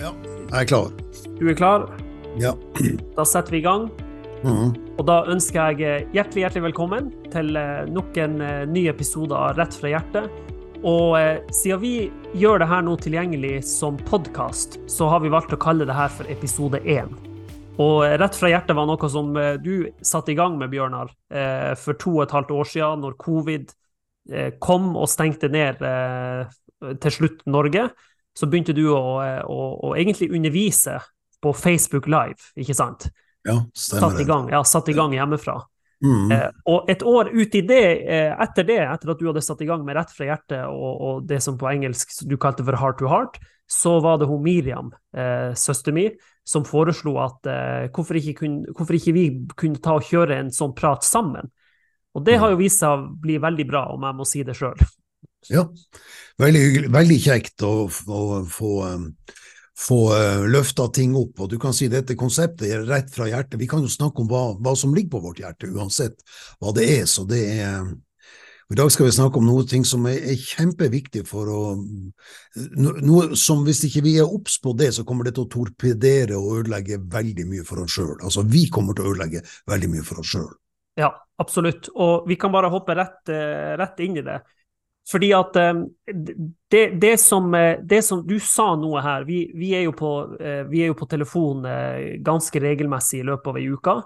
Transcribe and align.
Ja, 0.00 0.14
jeg 0.24 0.62
er 0.62 0.68
klar. 0.70 0.86
Du 1.36 1.42
er 1.50 1.56
klar? 1.58 1.82
Ja. 2.40 2.54
Da 3.18 3.24
setter 3.28 3.52
vi 3.52 3.58
i 3.60 3.66
gang. 3.66 3.90
Mhm. 4.40 4.70
Og 4.96 5.02
da 5.04 5.18
ønsker 5.28 5.74
jeg 5.74 6.06
hjertelig, 6.14 6.46
hjertelig 6.46 6.62
velkommen 6.70 7.10
til 7.32 7.52
eh, 7.56 7.84
nok 7.88 8.16
en 8.20 8.38
eh, 8.40 8.62
ny 8.68 8.86
episode 8.88 9.36
av 9.36 9.58
Rett 9.58 9.76
fra 9.76 9.92
hjertet. 9.92 10.30
Og 10.80 11.18
eh, 11.18 11.42
siden 11.52 11.82
vi 11.82 11.92
gjør 12.40 12.62
det 12.62 12.70
her 12.70 12.86
nå 12.86 12.96
tilgjengelig 13.04 13.52
som 13.68 14.00
podkast, 14.08 14.78
så 14.88 15.10
har 15.12 15.20
vi 15.20 15.32
valgt 15.34 15.52
å 15.52 15.60
kalle 15.60 15.84
det 15.88 15.98
her 15.98 16.08
for 16.16 16.32
episode 16.32 16.80
én. 16.80 17.12
Og 17.76 18.00
Rett 18.24 18.40
fra 18.40 18.54
hjertet 18.54 18.76
var 18.80 18.88
noe 18.88 19.12
som 19.12 19.36
du 19.60 19.74
satte 20.00 20.32
i 20.32 20.38
gang 20.38 20.56
med, 20.60 20.72
Bjørnar, 20.72 21.12
for 21.80 21.96
to 22.00 22.18
og 22.18 22.26
et 22.26 22.34
halvt 22.36 22.50
år 22.52 22.68
siden, 22.68 23.04
når 23.04 23.16
covid 23.20 23.72
kom 24.60 24.90
og 25.00 25.08
stengte 25.08 25.48
ned 25.48 25.80
til 27.00 27.14
slutt 27.14 27.40
Norge. 27.48 27.86
Så 28.36 28.46
begynte 28.50 28.74
du 28.76 28.86
å, 28.94 29.18
eh, 29.24 29.42
å, 29.44 29.72
å 29.90 29.94
egentlig 29.98 30.30
undervise 30.30 31.00
på 31.40 31.52
Facebook 31.56 32.06
Live, 32.10 32.52
ikke 32.60 32.76
sant? 32.76 33.08
Ja, 33.48 33.56
stemmer 33.74 34.10
Satt 34.10 34.20
i 34.20 34.28
gang, 34.28 34.48
ja, 34.52 34.62
satt 34.68 34.88
i 34.92 34.96
gang 34.96 35.14
hjemmefra. 35.16 35.60
Mm. 36.04 36.32
Eh, 36.32 36.48
og 36.72 36.88
et 36.88 37.02
år 37.04 37.28
ut 37.32 37.54
i 37.56 37.60
det, 37.66 37.84
eh, 38.08 38.32
etter 38.40 38.64
det, 38.64 38.78
etter 38.86 39.12
at 39.12 39.20
du 39.20 39.26
hadde 39.28 39.42
satt 39.44 39.60
i 39.60 39.68
gang 39.68 39.82
med 39.84 39.98
Rett 39.98 40.12
fra 40.16 40.30
hjertet 40.30 40.62
og, 40.68 40.92
og 41.04 41.24
det 41.28 41.42
som 41.44 41.58
på 41.60 41.68
engelsk 41.68 42.22
du 42.28 42.38
kalte 42.40 42.64
for 42.64 42.78
Heart 42.80 43.00
to 43.02 43.10
Heart, 43.10 43.40
så 43.70 43.98
var 44.00 44.18
det 44.18 44.26
hun 44.26 44.42
Miriam, 44.42 44.90
eh, 45.16 45.52
søster 45.54 45.94
mi, 45.94 46.08
som 46.44 46.64
foreslo 46.66 47.18
at 47.22 47.46
eh, 47.46 47.88
hvorfor, 47.94 48.18
ikke 48.18 48.40
kun, 48.40 48.56
hvorfor 48.72 48.96
ikke 48.96 49.14
vi 49.14 49.26
kunne 49.56 49.82
ta 49.82 49.98
og 50.00 50.08
kjøre 50.08 50.40
en 50.40 50.50
sånn 50.54 50.72
prat 50.76 51.04
sammen. 51.06 51.52
Og 52.16 52.24
det 52.26 52.40
har 52.42 52.50
jo 52.50 52.58
vist 52.58 52.80
seg 52.82 52.96
å 52.96 53.12
bli 53.22 53.36
veldig 53.38 53.66
bra, 53.68 53.84
om 53.94 54.08
jeg 54.08 54.18
må 54.18 54.26
si 54.26 54.42
det 54.46 54.56
sjøl. 54.58 54.80
Ja, 55.48 55.64
veldig, 56.40 56.90
veldig 56.92 57.16
kjekt 57.22 57.64
å, 57.64 57.86
å 57.88 58.26
få, 58.50 58.74
få 59.80 59.98
uh, 60.12 60.44
løfta 60.50 60.90
ting 60.92 61.16
opp. 61.18 61.40
Og 61.40 61.50
du 61.54 61.56
kan 61.62 61.74
si 61.76 61.88
dette 61.92 62.18
konseptet 62.18 62.68
er 62.68 62.84
rett 62.88 63.08
fra 63.14 63.30
hjertet. 63.30 63.60
Vi 63.60 63.70
kan 63.70 63.82
jo 63.84 63.90
snakke 63.90 64.20
om 64.20 64.28
hva, 64.30 64.44
hva 64.60 64.76
som 64.76 64.94
ligger 64.94 65.16
på 65.16 65.24
vårt 65.30 65.40
hjerte, 65.40 65.72
uansett 65.72 66.20
hva 66.60 66.74
det 66.76 66.86
er. 66.98 67.08
Så 67.08 67.24
det 67.28 67.40
er 67.56 67.88
I 68.70 68.76
dag 68.78 68.92
skal 68.94 69.08
vi 69.08 69.16
snakke 69.16 69.40
om 69.40 69.48
noe 69.48 69.64
ting 69.66 69.82
som 69.88 70.04
er, 70.06 70.20
er 70.30 70.38
kjempeviktig 70.38 71.24
for 71.26 71.48
å 71.50 71.62
Noe 72.76 73.34
som 73.38 73.64
hvis 73.66 73.82
ikke 73.88 74.04
vi 74.04 74.12
er 74.20 74.28
obs 74.28 74.60
på 74.62 74.76
det, 74.78 74.92
så 74.94 75.02
kommer 75.08 75.26
det 75.26 75.34
til 75.38 75.48
å 75.48 75.50
torpedere 75.50 76.38
og 76.38 76.60
ødelegge 76.60 77.00
veldig 77.10 77.48
mye 77.50 77.66
for 77.66 77.82
oss 77.82 77.96
sjøl. 77.96 78.14
Altså, 78.20 78.44
vi 78.46 78.68
kommer 78.70 78.94
til 78.94 79.08
å 79.08 79.14
ødelegge 79.14 79.42
veldig 79.70 79.90
mye 79.96 80.06
for 80.06 80.22
oss 80.22 80.36
sjøl. 80.36 80.52
Ja, 81.00 81.10
absolutt. 81.40 81.88
Og 81.96 82.28
vi 82.28 82.36
kan 82.38 82.52
bare 82.52 82.70
hoppe 82.70 82.94
rett, 82.98 83.22
eh, 83.32 83.74
rett 83.80 84.02
inn 84.04 84.18
i 84.20 84.26
det. 84.26 84.38
Fordi 85.08 85.30
at 85.34 85.56
eh, 85.56 85.80
det, 86.70 86.84
det, 87.00 87.16
som, 87.20 87.54
eh, 87.54 87.80
det 87.82 88.02
som 88.04 88.22
du 88.26 88.38
sa 88.38 88.74
noe 88.78 89.02
her, 89.02 89.24
vi, 89.26 89.42
vi, 89.56 89.72
er, 89.74 89.86
jo 89.88 89.96
på, 89.96 90.12
eh, 90.38 90.62
vi 90.70 90.84
er 90.84 90.92
jo 90.92 90.98
på 91.00 91.08
telefon 91.10 91.66
ganske 92.24 92.62
regelmessig 92.62 93.22
i 93.22 93.26
løpet 93.26 93.50
av 93.50 93.58
ei 93.60 93.68
uke. 93.72 93.98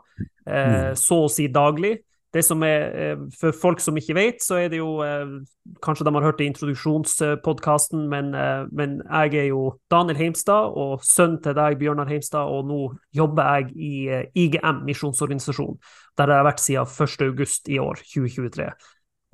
eh, 0.47 0.93
Så 0.95 1.25
å 1.27 1.31
si 1.31 1.49
daglig. 1.49 1.99
Det 2.35 2.43
som 2.43 2.65
er, 2.67 3.15
For 3.39 3.55
folk 3.55 3.79
som 3.79 3.95
ikke 3.95 4.17
vet, 4.17 4.41
så 4.43 4.57
er 4.59 4.73
det 4.73 4.81
jo 4.81 4.97
Kanskje 5.87 6.03
de 6.03 6.13
har 6.17 6.25
hørt 6.25 6.41
det 6.41 6.49
i 6.49 6.51
introduksjonspodkasten, 6.51 8.09
men, 8.11 8.33
men 8.75 8.97
jeg 9.05 9.37
er 9.39 9.47
jo 9.53 9.77
Daniel 9.89 10.19
Heimstad 10.19 10.75
og 10.75 11.05
sønnen 11.07 11.39
til 11.45 11.55
deg, 11.55 11.79
Bjørnar 11.79 12.11
Heimstad, 12.11 12.51
og 12.51 12.67
nå 12.67 12.81
jobber 13.15 13.61
jeg 13.61 13.71
i 13.79 13.93
IGM, 14.35 14.83
misjonsorganisasjon, 14.83 15.79
der 16.19 16.35
jeg 16.35 16.43
har 16.43 16.49
vært 16.51 16.65
siden 16.65 16.91
1. 17.07 17.25
august 17.31 17.71
i 17.71 17.79
år, 17.79 18.03
2023. 18.03 18.67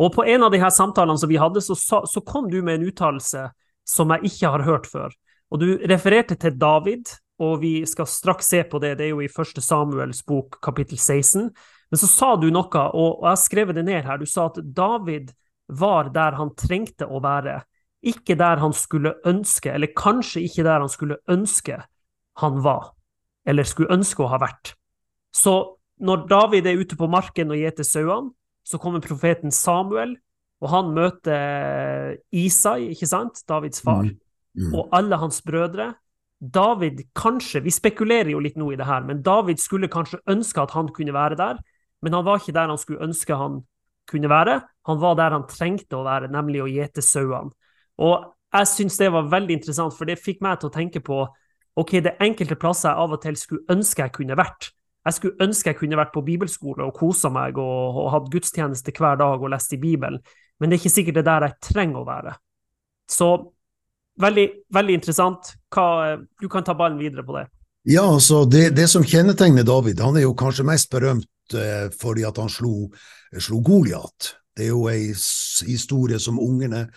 Og 0.00 0.14
på 0.14 0.24
en 0.24 0.46
av 0.46 0.52
de 0.52 0.60
her 0.62 0.72
samtalene 0.72 1.20
som 1.20 1.28
vi 1.28 1.40
hadde, 1.40 1.60
så, 1.60 1.76
så 1.76 2.22
kom 2.24 2.48
du 2.50 2.60
med 2.62 2.78
en 2.78 2.88
uttalelse 2.88 3.50
som 3.88 4.14
jeg 4.14 4.30
ikke 4.30 4.52
har 4.54 4.64
hørt 4.64 4.88
før. 4.88 5.12
Og 5.50 5.60
du 5.60 5.66
refererte 5.90 6.38
til 6.40 6.56
David, 6.56 7.10
og 7.40 7.60
vi 7.62 7.80
skal 7.88 8.08
straks 8.08 8.48
se 8.52 8.62
på 8.68 8.80
det, 8.80 8.94
det 8.98 9.08
er 9.08 9.12
jo 9.14 9.24
i 9.24 9.28
1. 9.28 9.60
Samuels 9.64 10.22
bok 10.28 10.60
kapittel 10.64 10.98
16. 10.98 11.50
Men 11.90 12.00
så 12.00 12.08
sa 12.08 12.34
du 12.38 12.48
noe, 12.52 12.84
og 12.94 13.24
jeg 13.24 13.28
har 13.28 13.40
skrevet 13.40 13.76
det 13.76 13.84
ned 13.88 14.06
her. 14.06 14.20
Du 14.20 14.28
sa 14.28 14.46
at 14.50 14.60
David 14.62 15.33
var 15.70 16.10
der 16.14 16.36
han 16.39 16.55
trengte 16.58 17.08
å 17.08 17.20
være, 17.24 17.60
ikke 18.00 18.36
der 18.40 18.62
han 18.62 18.72
skulle 18.77 19.16
ønske, 19.28 19.72
eller 19.74 19.92
kanskje 19.96 20.44
ikke 20.46 20.64
der 20.66 20.80
han 20.84 20.92
skulle 20.92 21.20
ønske 21.30 21.80
han 22.40 22.60
var, 22.64 22.92
eller 23.48 23.68
skulle 23.68 23.92
ønske 23.92 24.24
å 24.24 24.30
ha 24.33 24.40
vært. 24.40 24.74
Så 25.34 25.77
når 26.00 26.24
David 26.30 26.66
er 26.66 26.80
ute 26.80 26.96
på 26.96 27.10
marken 27.10 27.52
og 27.52 27.60
gjeter 27.60 27.86
sauene, 27.86 28.33
så 28.64 28.78
kommer 28.78 29.00
profeten 29.00 29.50
Samuel, 29.50 30.16
og 30.60 30.68
han 30.68 30.90
møter 30.94 32.16
Isai, 32.32 32.90
ikke 32.92 33.08
sant, 33.08 33.42
Davids 33.48 33.80
far, 33.80 34.04
Mm. 34.50 34.74
og 34.74 34.88
alle 34.92 35.16
hans 35.16 35.40
brødre. 35.46 35.94
David 36.40 37.04
kanskje, 37.14 37.60
vi 37.62 37.70
spekulerer 37.70 38.32
jo 38.32 38.40
litt 38.40 38.56
nå 38.56 38.72
i 38.72 38.76
det 38.76 38.86
her, 38.86 39.04
men 39.06 39.22
David 39.22 39.60
skulle 39.62 39.88
kanskje 39.88 40.18
ønske 40.26 40.60
at 40.60 40.72
han 40.72 40.88
kunne 40.88 41.12
være 41.12 41.36
der, 41.36 41.60
men 42.02 42.12
han 42.12 42.24
var 42.24 42.40
ikke 42.40 42.52
der 42.52 42.66
han 42.66 42.78
skulle 42.78 43.00
ønske 43.00 43.36
han 43.36 43.60
kunne 44.10 44.28
være. 44.28 44.60
Han 44.86 44.98
var 45.00 45.14
der 45.14 45.30
han 45.30 45.46
trengte 45.46 45.94
å 45.96 46.04
være, 46.04 46.28
nemlig 46.32 46.62
å 46.64 46.66
gjete 46.66 47.00
sauene. 47.00 47.52
Og 47.98 48.34
jeg 48.52 48.66
syns 48.66 48.98
det 48.98 49.12
var 49.12 49.30
veldig 49.30 49.54
interessant, 49.60 49.94
for 49.94 50.04
det 50.04 50.18
fikk 50.18 50.40
meg 50.42 50.58
til 50.58 50.70
å 50.70 50.74
tenke 50.74 51.00
på 51.00 51.28
ok, 51.77 52.00
det 52.02 52.16
enkelte 52.20 52.56
plasser 52.58 52.90
jeg 52.90 52.98
av 52.98 53.12
og 53.12 53.22
til 53.22 53.36
skulle 53.36 53.66
ønske 53.70 54.02
jeg 54.02 54.12
kunne 54.12 54.36
vært. 54.36 54.72
Jeg 55.06 55.16
skulle 55.16 55.46
ønske 55.46 55.72
jeg 55.72 55.78
kunne 55.78 55.98
vært 56.00 56.12
på 56.12 56.24
bibelskole 56.24 56.84
og 56.84 56.96
kosa 56.96 57.30
meg 57.33 57.58
og, 57.58 58.00
og 58.02 58.11
hatt 58.14 58.28
gudstjeneste 58.33 58.92
hver 58.96 59.16
dag 59.20 59.40
og 59.40 59.52
lest 59.52 59.72
i 59.72 59.80
Bibelen, 59.80 60.20
men 60.61 60.68
det 60.68 60.77
er 60.77 60.83
ikke 60.83 60.92
sikkert 60.92 61.16
det 61.16 61.22
er 61.24 61.30
der 61.30 61.46
jeg 61.48 61.70
trenger 61.70 62.02
å 62.02 62.08
være. 62.08 62.34
Så 63.10 63.30
veldig, 64.20 64.46
veldig 64.77 64.98
interessant. 64.98 65.55
Hva, 65.72 66.18
du 66.20 66.48
kan 66.52 66.66
ta 66.66 66.77
ballen 66.77 67.00
videre 67.00 67.24
på 67.27 67.39
det. 67.39 67.46
Ja, 67.89 68.05
altså 68.05 68.44
det, 68.44 68.74
det 68.77 68.90
som 68.92 69.06
kjennetegner 69.06 69.64
David, 69.64 70.02
han 70.05 70.18
er 70.20 70.27
jo 70.27 70.36
kanskje 70.36 70.66
mest 70.68 70.90
berømt 70.92 71.56
eh, 71.56 71.89
fordi 71.96 72.27
at 72.28 72.36
han 72.36 72.52
slo, 72.52 72.90
slo 73.40 73.62
Goliat. 73.64 74.34
Det 74.56 74.66
er 74.66 74.74
jo 74.74 74.84
ei 74.90 75.14
historie 75.64 76.20
som 76.20 76.40
ungene 76.42 76.89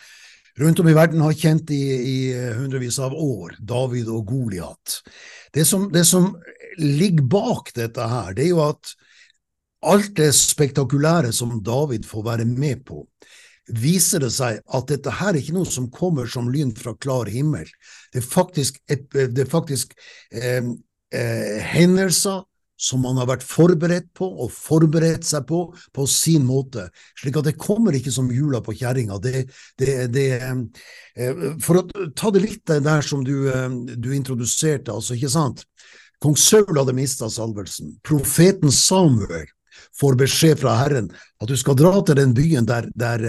rundt 0.60 0.82
om 0.84 0.90
i 0.90 0.96
verden 0.96 1.24
har 1.24 1.34
kjent 1.38 1.72
i, 1.74 1.80
i 1.80 2.18
hundrevis 2.58 3.00
av 3.02 3.16
år, 3.16 3.56
David 3.64 4.12
og 4.12 4.28
Goliat. 4.28 5.00
Det 5.54 5.64
det 5.94 6.04
som 6.06 6.34
ligger 6.80 7.28
bak 7.30 7.74
dette 7.76 8.08
her, 8.10 8.34
det 8.36 8.48
er 8.48 8.54
jo 8.54 8.62
at 8.66 8.94
alt 9.84 10.14
det 10.16 10.32
spektakulære 10.36 11.34
som 11.36 11.58
David 11.64 12.06
får 12.08 12.24
være 12.30 12.46
med 12.48 12.86
på, 12.88 13.04
viser 13.80 14.24
det 14.24 14.32
seg 14.36 14.60
at 14.76 14.88
dette 14.92 15.12
her 15.20 15.34
er 15.34 15.42
ikke 15.42 15.56
noe 15.56 15.70
som 15.70 15.92
kommer 15.92 16.28
som 16.32 16.50
lyn 16.52 16.74
fra 16.76 16.96
klar 17.00 17.32
himmel. 17.32 17.68
Det 18.12 18.24
er 18.24 18.28
faktisk, 18.28 18.80
et, 18.92 19.06
det 19.12 19.46
er 19.46 19.52
faktisk 19.52 19.96
eh, 20.32 20.64
eh, 21.16 21.62
hendelser 21.74 22.44
som 22.84 23.04
man 23.06 23.18
har 23.22 23.30
vært 23.30 23.46
forberedt 23.46 24.10
på 24.18 24.28
og 24.44 24.52
forberedt 24.52 25.26
seg 25.28 25.46
på 25.48 25.62
på 25.96 26.06
sin 26.10 26.46
måte, 26.48 26.90
slik 27.20 27.38
at 27.40 27.48
det 27.48 27.60
kommer 27.62 27.96
ikke 27.96 28.12
som 28.12 28.32
jula 28.34 28.64
på 28.66 28.76
kjerringa. 28.80 29.20
Det, 29.24 29.46
eh, 29.80 31.44
for 31.64 31.80
å 31.80 32.10
ta 32.18 32.32
det 32.34 32.44
litt 32.44 32.66
der 32.66 33.06
som 33.06 33.24
du, 33.24 33.48
eh, 33.48 33.70
du 33.96 34.12
introduserte, 34.14 34.92
altså, 34.92 35.16
ikke 35.16 35.32
sant? 35.32 35.66
Kong 36.24 36.38
Saul 36.40 36.78
hadde 36.78 36.96
mista 36.96 37.28
salvelsen. 37.30 37.98
Profeten 38.08 38.72
Samuel 38.72 39.50
får 40.00 40.16
beskjed 40.16 40.62
fra 40.62 40.76
Herren 40.80 41.10
at 41.42 41.50
du 41.50 41.56
skal 41.60 41.76
dra 41.76 41.92
til 42.06 42.16
den 42.16 42.32
byen 42.38 42.68
der, 42.70 42.88
der, 42.96 43.26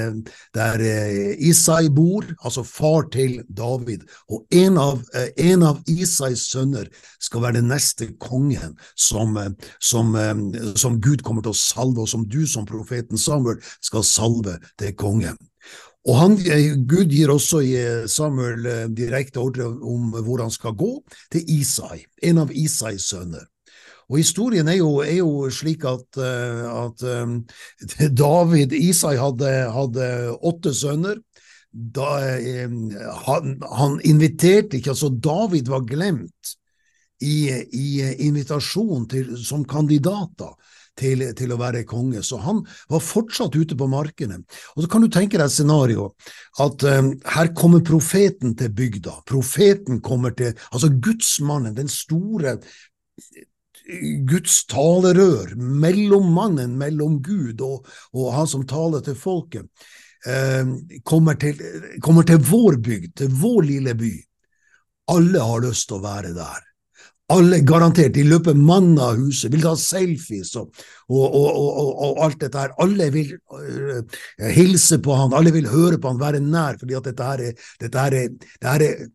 der 0.55 0.85
eh, 0.85 1.33
Isai 1.49 1.89
bor, 1.91 2.27
altså 2.45 2.63
far 2.63 3.09
til 3.13 3.41
David, 3.49 4.05
og 4.31 4.45
en 4.55 4.79
av, 4.79 5.03
eh, 5.17 5.33
en 5.51 5.65
av 5.67 5.81
Isais 5.91 6.47
sønner 6.53 6.87
skal 7.19 7.43
være 7.43 7.59
den 7.59 7.73
neste 7.73 8.13
kongen 8.23 8.77
som, 8.95 9.35
eh, 9.41 9.51
som, 9.83 10.15
som 10.79 11.01
Gud 11.03 11.27
kommer 11.27 11.43
til 11.43 11.57
å 11.57 11.59
salve, 11.59 12.05
og 12.05 12.13
som 12.13 12.29
du 12.29 12.45
som 12.47 12.69
profeten 12.69 13.19
Samuel 13.19 13.59
skal 13.83 14.07
salve 14.07 14.61
til 14.79 14.95
kongen. 15.01 15.41
Og 16.05 16.19
han, 16.19 16.37
eh, 16.37 16.75
Gud 16.85 17.13
gir 17.13 17.33
også 17.33 17.63
eh, 17.65 18.05
Samuel 18.11 18.67
eh, 18.69 18.87
direkte 18.93 19.41
ordre 19.41 19.71
om 19.73 20.13
hvor 20.13 20.43
han 20.43 20.53
skal 20.53 20.77
gå, 20.77 20.93
til 21.33 21.45
Isai, 21.49 22.05
en 22.23 22.43
av 22.45 22.53
Isais 22.53 23.09
sønner. 23.09 23.47
Og 24.13 24.19
historien 24.21 24.69
er 24.69 24.77
jo, 24.83 24.99
er 25.01 25.23
jo 25.23 25.49
slik 25.49 25.87
at, 25.89 26.19
at 26.21 27.05
David 28.23 28.75
Isai 28.77 29.15
hadde, 29.17 29.53
hadde 29.73 30.09
åtte 30.45 30.75
sønner. 30.77 31.23
Da, 31.73 32.11
han, 33.25 33.55
han 33.65 33.97
inviterte 34.05 34.77
ikke, 34.77 34.93
altså 34.93 35.09
David 35.09 35.73
var 35.73 35.89
glemt 35.89 36.53
i, 37.25 37.49
i 37.49 38.05
invitasjonen 38.29 39.41
som 39.41 39.65
kandidater 39.65 40.53
til, 40.99 41.25
til 41.37 41.55
å 41.55 41.61
være 41.61 41.85
konge, 41.89 42.23
så 42.23 42.39
han 42.45 42.63
var 42.91 43.03
fortsatt 43.05 43.57
ute 43.57 43.77
på 43.79 43.89
markene. 43.91 44.41
Og 44.75 44.85
så 44.85 44.91
kan 44.91 45.05
du 45.05 45.11
tenke 45.13 45.39
deg 45.39 45.47
et 45.49 45.57
scenario, 45.57 46.11
at 46.63 46.87
eh, 46.89 47.03
her 47.37 47.53
kommer 47.57 47.85
profeten 47.87 48.55
til 48.59 48.73
bygda. 48.75 49.21
Profeten 49.29 50.03
kommer 50.05 50.37
til, 50.39 50.55
altså 50.71 50.93
gudsmannen, 50.95 51.77
den 51.77 51.91
store 51.93 52.59
Guds 54.25 54.63
talerør, 54.71 55.53
mellommannen 55.59 56.77
mellom 56.81 57.19
Gud 57.23 57.61
og, 57.61 57.85
og 58.17 58.31
han 58.33 58.49
som 58.49 58.65
taler 58.69 59.05
til 59.05 59.17
folket, 59.19 59.67
eh, 60.25 60.65
kommer, 61.05 61.37
til, 61.41 61.61
kommer 62.05 62.25
til 62.25 62.41
vår 62.41 62.79
bygd, 62.81 63.11
til 63.21 63.35
vår 63.43 63.61
lille 63.69 63.97
by. 63.99 64.15
Alle 65.13 65.43
har 65.45 65.67
lyst 65.67 65.91
til 65.91 65.99
å 65.99 66.05
være 66.07 66.33
der. 66.37 66.65
Alle 67.33 67.63
garantert, 67.65 68.13
de 68.13 68.23
løper 68.29 68.53
mann 68.53 68.99
av 69.01 69.17
huset, 69.17 69.49
vil 69.53 69.63
ta 69.65 69.73
selfies 69.81 70.51
og, 70.61 70.75
og, 71.09 71.23
og, 71.25 71.79
og, 72.05 72.19
alt 72.27 72.43
dette 72.43 72.61
her. 72.61 72.75
Alle 72.85 73.07
vil 73.15 73.31
uh, 73.49 74.19
hilse 74.53 74.99
på 75.01 75.17
han, 75.17 75.33
alle 75.33 75.55
vil 75.55 75.71
høre 75.73 75.97
på 75.97 76.13
han, 76.13 76.21
være 76.21 76.43
nær, 76.45 76.77
fordi 76.81 76.99
at 76.99 77.09
dette 77.09 77.31
her 77.31 77.45
er, 77.47 77.65
dette 77.81 78.05
her 78.05 78.19
er, 78.19 78.29
dette 78.37 78.75
her 78.75 78.85
er, 78.85 79.09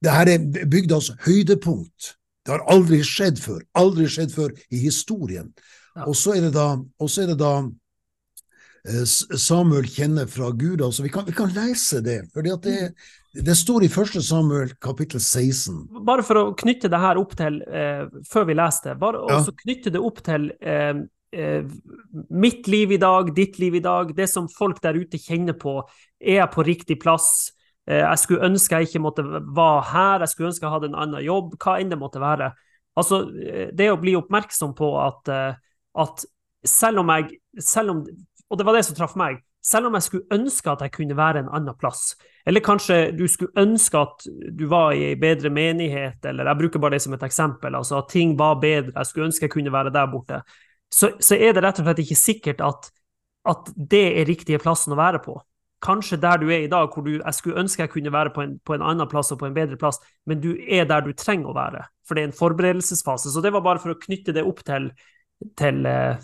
dette 0.00 0.16
her 0.16 0.32
er 0.32 0.66
bygdas 0.72 1.12
høydepunkt. 1.26 2.14
Det 2.42 2.56
har 2.56 2.64
aldri 2.72 3.02
skjedd 3.06 3.38
før, 3.38 3.60
aldri 3.78 4.08
skjedd 4.10 4.32
før 4.32 4.56
i 4.72 4.80
historien. 4.86 5.52
Ja. 5.92 6.08
Og 6.08 6.16
så 6.16 6.38
er 6.38 6.46
det 6.48 6.54
da, 6.56 6.70
er 6.80 7.32
det 7.34 7.38
da 7.42 7.54
uh, 7.68 9.04
Samuel 9.04 9.92
kjenner 9.92 10.24
fra 10.24 10.54
Gud. 10.56 10.80
altså 10.80 11.04
Vi 11.04 11.12
kan, 11.12 11.28
vi 11.28 11.36
kan 11.36 11.52
lese 11.52 12.00
det. 12.00 12.22
for 12.32 12.48
det, 12.48 12.94
det, 13.32 13.54
står 13.56 13.84
i 13.84 13.88
1. 13.88 14.18
Samuel 14.24 14.74
kapittel 14.82 15.20
16. 15.20 15.86
Bare 16.06 16.24
for 16.26 16.40
å 16.40 16.44
knytte 16.58 16.90
det 16.92 17.00
her 17.00 17.20
opp 17.20 17.34
til, 17.38 17.60
eh, 17.64 18.04
før 18.28 18.46
vi 18.48 18.56
leser 18.58 18.92
det, 18.92 19.00
bare 19.00 19.22
ja. 19.22 19.38
også 19.38 19.54
knytte 19.62 19.92
det 19.94 20.02
opp 20.02 20.20
til 20.26 20.50
eh, 20.60 21.00
eh, 21.32 21.70
mitt 22.28 22.68
liv 22.68 22.92
i 22.92 23.00
dag, 23.00 23.32
ditt 23.36 23.58
liv 23.62 23.78
i 23.78 23.84
dag, 23.84 24.12
det 24.16 24.28
som 24.30 24.50
folk 24.52 24.82
der 24.84 24.98
ute 25.00 25.20
kjenner 25.20 25.56
på. 25.58 25.80
Er 26.20 26.42
jeg 26.42 26.52
på 26.52 26.66
riktig 26.68 26.98
plass? 27.02 27.30
Eh, 27.88 28.02
jeg 28.02 28.20
skulle 28.24 28.50
ønske 28.50 28.80
jeg 28.80 28.90
ikke 28.90 29.04
måtte 29.06 29.24
være 29.24 29.86
her, 29.92 30.26
jeg 30.26 30.34
skulle 30.34 30.52
ønske 30.52 30.68
jeg 30.68 30.76
hadde 30.76 30.92
en 30.92 31.00
annen 31.06 31.24
jobb, 31.24 31.56
hva 31.62 31.78
enn 31.80 31.92
det 31.92 32.00
måtte 32.00 32.22
være. 32.22 32.52
Altså, 33.00 33.24
eh, 33.40 33.70
det 33.72 33.88
å 33.92 34.00
bli 34.00 34.18
oppmerksom 34.18 34.76
på 34.76 34.92
at, 35.00 35.32
at 35.98 36.26
selv 36.68 37.02
om 37.02 37.16
jeg 37.16 37.40
selv 37.60 37.96
om 37.96 38.04
og 38.52 38.58
det 38.60 38.66
var 38.68 38.76
det 38.76 38.84
som 38.84 38.96
traff 38.96 39.16
meg. 39.16 39.40
Selv 39.62 39.86
om 39.86 39.94
jeg 39.94 40.06
skulle 40.08 40.34
ønske 40.34 40.70
at 40.72 40.80
jeg 40.82 40.92
kunne 40.96 41.16
være 41.16 41.44
en 41.44 41.52
annen 41.54 41.76
plass, 41.78 42.16
eller 42.46 42.64
kanskje 42.64 42.96
du 43.14 43.28
skulle 43.30 43.54
ønske 43.62 44.00
at 44.00 44.24
du 44.58 44.64
var 44.70 44.96
i 44.96 45.04
ei 45.12 45.18
bedre 45.20 45.52
menighet, 45.54 46.24
eller 46.26 46.50
jeg 46.50 46.58
bruker 46.58 46.82
bare 46.82 46.96
det 46.96 47.04
som 47.04 47.14
et 47.14 47.22
eksempel, 47.22 47.76
altså 47.78 48.00
at 48.00 48.10
ting 48.10 48.34
var 48.38 48.58
bedre, 48.62 48.90
jeg 48.96 49.06
skulle 49.06 49.28
ønske 49.30 49.46
jeg 49.46 49.54
kunne 49.54 49.72
være 49.72 49.94
der 49.94 50.10
borte, 50.10 50.42
så, 50.92 51.12
så 51.20 51.38
er 51.38 51.54
det 51.54 51.62
rett 51.62 51.78
og 51.78 51.86
slett 51.86 52.02
ikke 52.02 52.18
sikkert 52.18 52.64
at, 52.66 52.90
at, 53.48 53.70
det 53.76 54.04
er 54.10 54.28
riktige 54.28 54.60
plassen 54.62 54.92
å 54.92 54.98
være 54.98 55.22
på. 55.22 55.38
Kanskje 55.82 56.18
der 56.20 56.42
du 56.42 56.50
er 56.50 56.66
i 56.66 56.70
dag, 56.70 56.90
hvor 56.90 57.06
du, 57.06 57.14
jeg 57.16 57.34
skulle 57.38 57.62
ønske 57.62 57.82
jeg 57.82 57.94
kunne 57.94 58.12
være 58.14 58.34
på 58.34 58.42
en, 58.42 58.58
på 58.66 58.74
en 58.74 58.84
annen 58.86 59.08
plass 59.10 59.32
og 59.34 59.40
på 59.40 59.48
en 59.48 59.56
bedre 59.56 59.78
plass, 59.78 60.02
men 60.26 60.42
du 60.42 60.52
er 60.58 60.84
der 60.90 61.06
du 61.06 61.14
trenger 61.14 61.50
å 61.50 61.56
være, 61.56 61.86
for 62.06 62.18
det 62.18 62.22
er 62.22 62.30
en 62.30 62.36
forberedelsesfase. 62.38 63.30
Så 63.30 63.42
det 63.42 63.54
var 63.54 63.64
bare 63.64 63.82
for 63.82 63.94
å 63.94 63.98
knytte 64.02 64.34
det 64.34 64.44
opp 64.46 64.62
til, 64.66 64.90
til, 65.58 65.80
eh, 65.86 66.20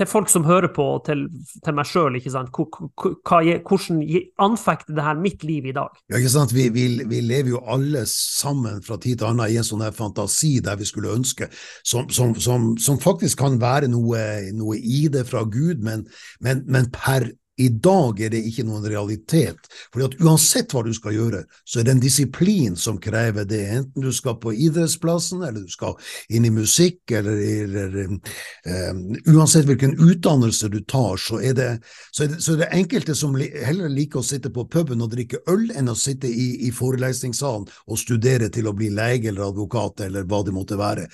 til 0.00 0.08
folk 0.08 0.30
som 0.32 0.46
hører 0.48 0.70
på, 0.72 0.84
og 0.96 1.02
til, 1.08 1.26
til 1.64 1.76
meg 1.76 1.88
sjøl, 1.88 2.16
hvordan 2.16 4.00
anfekter 4.40 4.96
det 4.96 5.04
her 5.04 5.18
mitt 5.20 5.44
liv 5.44 5.68
i 5.68 5.74
dag? 5.76 5.98
Ja, 6.08 6.20
ikke 6.20 6.32
sant? 6.32 6.54
Vi, 6.56 6.68
vi, 6.72 6.86
vi, 7.10 7.20
lever 7.20 7.52
jo 7.54 7.60
alle 7.68 8.06
sammen 8.08 8.80
fra 8.86 8.96
tid 9.00 9.20
til 9.20 9.28
annen 9.28 9.50
i 9.50 9.58
en 9.60 9.66
sånn 9.66 9.84
fantasi 9.96 10.56
der 10.64 10.80
vi 10.80 10.88
skulle 10.88 11.12
ønske, 11.12 11.50
som, 11.84 12.08
som, 12.08 12.32
som, 12.40 12.72
som 12.80 13.00
faktisk 13.02 13.42
kan 13.42 13.60
være 13.60 13.90
noe, 13.92 14.24
noe, 14.56 14.78
i 14.80 15.04
det 15.12 15.26
fra 15.28 15.44
Gud, 15.44 15.84
men, 15.84 16.06
men, 16.40 16.64
men 16.70 16.88
per 16.94 17.28
i 17.60 17.68
dag 17.68 18.20
er 18.24 18.32
det 18.32 18.40
ikke 18.48 18.64
noen 18.64 18.86
realitet, 18.88 19.68
fordi 19.92 20.06
at 20.06 20.16
uansett 20.24 20.72
hva 20.72 20.82
du 20.86 20.92
skal 20.96 21.16
gjøre, 21.16 21.42
så 21.68 21.80
er 21.80 21.86
det 21.86 21.94
en 21.94 22.02
disiplin 22.02 22.76
som 22.78 23.00
krever 23.02 23.44
det, 23.48 23.60
enten 23.76 24.06
du 24.06 24.12
skal 24.16 24.38
på 24.40 24.54
idrettsplassen, 24.54 25.42
eller 25.44 25.66
du 25.66 25.72
skal 25.72 25.96
inn 26.32 26.46
i 26.48 26.52
musikk, 26.54 27.02
eller, 27.20 27.40
eller 27.64 27.98
um, 28.06 29.02
Uansett 29.30 29.66
hvilken 29.68 29.92
utdannelse 30.00 30.70
du 30.72 30.80
tar, 30.88 31.18
så 31.20 31.40
er, 31.44 31.54
det, 31.56 31.68
så, 32.10 32.24
er 32.24 32.32
det, 32.32 32.40
så 32.44 32.54
er 32.54 32.62
det, 32.62 32.70
enkelte 32.80 33.14
som 33.18 33.36
heller 33.36 33.92
liker 33.92 34.20
å 34.20 34.26
sitte 34.26 34.52
på 34.54 34.64
puben 34.70 35.02
og 35.04 35.12
drikke 35.12 35.42
øl, 35.50 35.68
enn 35.76 35.92
å 35.92 35.96
sitte 35.98 36.30
i, 36.30 36.48
i 36.68 36.72
forelesningssalen 36.74 37.68
og 37.68 38.00
studere 38.00 38.48
til 38.52 38.70
å 38.70 38.74
bli 38.76 38.90
lege 38.94 39.30
eller 39.30 39.50
advokat, 39.50 40.06
eller 40.06 40.26
hva 40.30 40.42
det 40.46 40.54
måtte 40.56 40.78
være. 40.80 41.06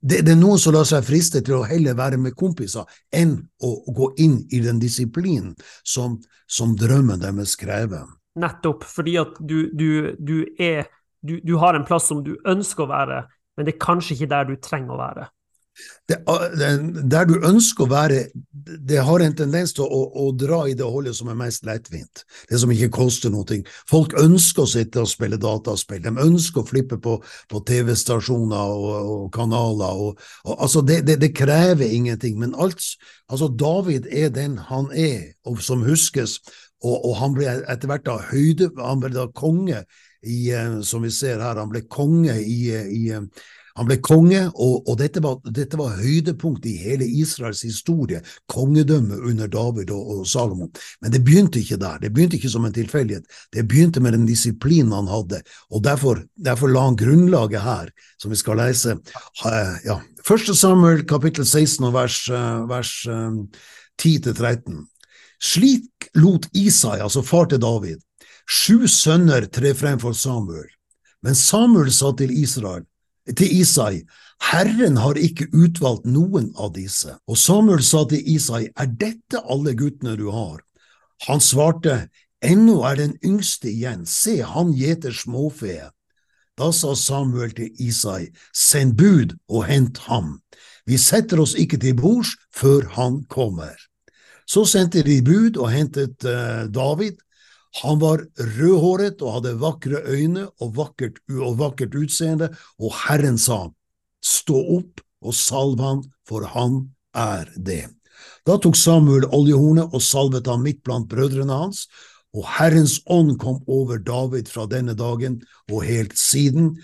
Det, 0.00 0.20
det 0.26 0.34
er 0.34 0.40
noen 0.40 0.60
som 0.60 0.76
lar 0.76 0.86
seg 0.88 1.06
friste 1.06 1.42
til 1.44 1.60
å 1.60 1.64
heller 1.68 1.96
være 1.98 2.20
med 2.20 2.36
kompiser 2.38 2.88
enn 3.14 3.36
å 3.64 3.72
gå 3.96 4.10
inn 4.20 4.40
i 4.52 4.60
den 4.64 4.80
disiplinen 4.82 5.54
som, 5.94 6.18
som 6.50 6.74
drømmen 6.78 7.22
deres 7.22 7.54
krever. 7.60 8.08
Nettopp, 8.40 8.84
fordi 8.90 9.16
at 9.22 9.38
du, 9.38 9.70
du, 9.72 10.14
du 10.18 10.36
er 10.58 10.88
du, 11.24 11.38
du, 11.40 11.54
har 11.56 11.74
en 11.74 11.86
plass 11.88 12.10
som 12.10 12.20
du 12.24 12.34
ønsker 12.50 12.84
å 12.84 12.90
være, 12.90 13.22
men 13.56 13.66
det 13.66 13.76
er 13.76 13.84
kanskje 13.84 14.18
ikke 14.18 14.32
der 14.34 14.48
du 14.50 14.58
trenger 14.60 14.92
å 14.92 15.00
være. 15.00 15.28
Det, 16.08 16.18
der 17.10 17.24
du 17.26 17.38
ønsker 17.48 17.86
å 17.86 17.90
være, 17.90 18.18
det 18.86 19.00
har 19.06 19.22
en 19.24 19.36
tendens 19.36 19.72
til 19.74 19.86
å, 19.86 20.00
å, 20.20 20.26
dra 20.36 20.60
i 20.68 20.74
det 20.76 20.86
holdet 20.86 21.16
som 21.16 21.30
er 21.32 21.38
mest 21.38 21.64
lettvint, 21.66 22.22
det 22.50 22.60
som 22.60 22.70
ikke 22.70 22.90
koster 22.94 23.32
noe. 23.32 23.58
Folk 23.90 24.14
ønsker 24.20 24.64
å 24.64 24.70
sitte 24.70 25.02
og 25.02 25.10
spille 25.10 25.40
dataspill, 25.40 26.02
de 26.04 26.12
ønsker 26.26 26.62
å 26.62 26.68
flippe 26.68 27.00
på, 27.02 27.16
på 27.50 27.62
TV-stasjoner 27.70 28.76
og, 28.76 28.92
og, 29.14 29.24
kanaler. 29.34 30.04
Og, 30.06 30.22
og, 30.44 30.54
altså 30.58 30.84
det, 30.84 31.00
det, 31.08 31.18
det, 31.24 31.32
krever 31.34 31.88
ingenting, 31.88 32.38
men 32.38 32.54
alt, 32.54 32.84
altså 33.32 33.48
David 33.48 34.06
er 34.12 34.30
den 34.34 34.60
han 34.68 34.92
er, 34.92 35.32
og 35.48 35.58
som 35.64 35.82
huskes, 35.88 36.38
og, 36.84 37.14
han 37.16 37.32
ble 37.32 37.48
etter 37.72 37.88
hvert 37.88 38.04
da 38.04 38.18
høyde, 38.28 38.68
han 38.76 39.00
ble 39.00 39.14
da 39.14 39.24
konge 39.32 39.86
i, 40.20 40.50
eh, 40.52 40.80
som 40.84 41.04
vi 41.04 41.12
ser 41.14 41.40
her, 41.40 41.56
han 41.56 41.72
ble 41.72 41.86
konge 41.88 42.36
i, 42.44 42.58
i 42.76 43.04
han 43.74 43.88
ble 43.88 43.96
konge, 44.04 44.40
og, 44.54 44.86
og 44.86 44.98
dette, 45.00 45.18
var, 45.22 45.40
dette, 45.50 45.78
var, 45.78 45.96
høydepunktet 45.98 46.68
i 46.70 46.76
hele 46.78 47.08
Israels 47.22 47.64
historie, 47.66 48.20
kongedømmet 48.50 49.24
under 49.26 49.50
David 49.50 49.90
og, 49.94 50.12
og, 50.14 50.20
Salomon. 50.30 50.70
Men 51.02 51.14
det 51.14 51.24
begynte 51.26 51.58
ikke 51.58 51.80
der, 51.82 51.98
det 52.02 52.12
begynte 52.14 52.38
ikke 52.38 52.52
som 52.52 52.68
en 52.68 52.76
tilfeldighet, 52.76 53.26
det 53.54 53.66
begynte 53.66 54.02
med 54.04 54.14
den 54.14 54.28
disiplinen 54.30 54.94
han 54.94 55.10
hadde, 55.10 55.42
og 55.74 55.82
derfor, 55.86 56.22
derfor 56.38 56.70
la 56.70 56.86
han 56.86 56.98
grunnlaget 57.00 57.66
her, 57.66 57.90
som 58.22 58.30
vi 58.30 58.38
skal 58.38 58.62
lese. 58.62 58.96
Ja, 59.84 59.98
1. 60.22 60.54
Samuel 60.54 61.02
kapittel 61.10 61.46
16 61.46 61.90
og 61.90 61.96
vers, 61.98 62.22
vers 62.70 62.94
10-13. 64.00 64.84
Slik 65.42 66.08
lot 66.14 66.46
Isai, 66.54 67.00
altså 67.02 67.26
far 67.26 67.50
til 67.50 67.60
David, 67.60 67.98
sju 68.46 68.86
sønner 68.86 69.50
tre 69.50 69.74
frem 69.74 69.98
for 69.98 70.14
Samuel. 70.14 70.70
Men 71.24 71.34
Samuel 71.34 71.90
sa 71.92 72.12
til 72.16 72.30
Israel, 72.38 72.84
til 73.32 73.60
Isai, 73.60 74.04
Herren 74.50 74.98
har 75.00 75.16
ikke 75.16 75.48
utvalgt 75.56 76.04
noen 76.04 76.50
av 76.60 76.74
disse. 76.76 77.14
Og 77.30 77.38
Samuel 77.40 77.82
sa 77.86 78.04
til 78.10 78.20
Isai, 78.34 78.68
er 78.76 78.90
dette 79.00 79.40
alle 79.40 79.72
guttene 79.78 80.16
du 80.20 80.28
har? 80.34 80.60
Han 81.28 81.40
svarte, 81.40 82.08
ennå 82.44 82.82
er 82.84 83.00
den 83.00 83.14
yngste 83.24 83.70
igjen, 83.70 84.04
se, 84.04 84.42
han 84.44 84.74
gjeter 84.76 85.14
småfe. 85.16 85.78
Da 86.58 86.70
sa 86.74 86.92
Samuel 86.94 87.54
til 87.56 87.72
Isai, 87.80 88.28
send 88.52 88.98
bud 89.00 89.34
og 89.48 89.64
hent 89.70 90.04
ham. 90.10 90.38
Vi 90.86 91.00
setter 91.00 91.40
oss 91.40 91.56
ikke 91.58 91.80
til 91.80 91.96
bords 91.96 92.34
før 92.54 92.84
han 92.98 93.22
kommer. 93.32 93.74
Så 94.46 94.66
sendte 94.68 95.02
de 95.02 95.22
bud 95.24 95.56
og 95.56 95.70
hentet 95.72 96.26
uh, 96.28 96.68
David, 96.68 97.16
han 97.82 97.98
var 97.98 98.22
rødhåret 98.38 99.22
og 99.22 99.38
hadde 99.38 99.56
vakre 99.58 100.02
øyne 100.06 100.46
og 100.62 100.76
vakkert, 100.76 101.18
og 101.34 101.58
vakkert 101.58 101.96
utseende, 101.98 102.52
og 102.78 102.94
Herren 103.04 103.38
sa, 103.40 103.66
stå 104.22 104.60
opp 104.78 105.02
og 105.24 105.34
salv 105.34 105.82
han, 105.82 106.04
for 106.28 106.46
han 106.54 106.84
er 107.14 107.50
det. 107.56 107.88
Da 108.46 108.58
tok 108.60 108.76
Samuel 108.78 109.26
oljehornet 109.32 109.94
og 109.94 110.02
salvet 110.04 110.48
ham 110.50 110.62
midt 110.66 110.84
blant 110.86 111.08
brødrene 111.10 111.62
hans, 111.64 111.86
og 112.34 112.46
Herrens 112.56 112.98
ånd 113.10 113.36
kom 113.42 113.60
over 113.70 114.00
David 114.02 114.50
fra 114.50 114.66
denne 114.70 114.94
dagen 114.98 115.40
og 115.70 115.84
helt 115.86 116.16
siden. 116.18 116.74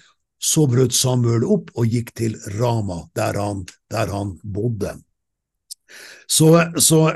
Så 0.40 0.64
brøt 0.70 0.94
Samuel 0.96 1.44
opp 1.44 1.72
og 1.76 1.90
gikk 1.90 2.14
til 2.16 2.36
Rama, 2.56 3.02
der 3.18 3.36
han, 3.36 3.66
der 3.92 4.08
han 4.14 4.38
bodde. 4.40 4.94
Så, 6.30 6.54
så 6.78 7.10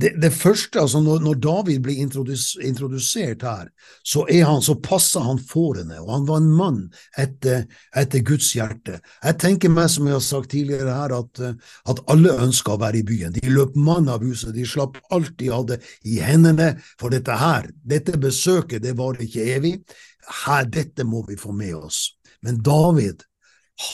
det, 0.00 0.12
det, 0.22 0.30
første, 0.34 0.80
altså 0.80 1.00
når, 1.04 1.20
når 1.24 1.38
David 1.42 1.80
blir 1.84 2.00
introdus, 2.02 2.56
introdusert 2.64 3.42
her, 3.46 3.68
så, 4.04 4.24
han, 4.30 4.62
så, 4.62 4.76
passer 4.82 5.24
han 5.24 5.38
fårene, 5.38 5.98
og 6.02 6.10
han 6.12 6.26
var 6.28 6.40
en 6.42 6.50
mann 6.58 6.80
etter, 7.18 7.64
etter, 7.96 8.24
Guds 8.26 8.52
hjerte. 8.56 8.98
Jeg 9.22 9.38
tenker 9.42 9.72
meg, 9.72 9.90
som 9.92 10.08
jeg 10.08 10.16
har 10.16 10.24
sagt 10.24 10.50
tidligere 10.54 10.96
her, 10.96 11.16
at, 11.18 11.42
at 11.92 12.02
alle 12.12 12.34
ønska 12.46 12.74
å 12.74 12.80
være 12.82 13.02
i 13.02 13.06
byen. 13.06 13.36
De 13.36 13.52
løp 13.52 13.76
mann 13.78 14.10
av 14.12 14.24
huset, 14.26 14.54
de 14.56 14.66
slapp 14.68 14.98
alt 15.14 15.34
de 15.40 15.52
hadde 15.52 15.80
i 16.08 16.18
hendene, 16.24 16.72
for 17.00 17.14
dette 17.14 17.36
her, 17.40 17.70
dette 17.86 18.16
besøket, 18.20 18.84
det 18.86 18.96
var 18.98 19.20
ikke 19.22 19.46
evig. 19.56 19.76
Her, 20.44 20.66
dette 20.66 21.06
må 21.06 21.22
vi 21.28 21.38
få 21.38 21.54
med 21.54 21.76
oss. 21.78 22.08
Men 22.42 22.62
David, 22.64 23.22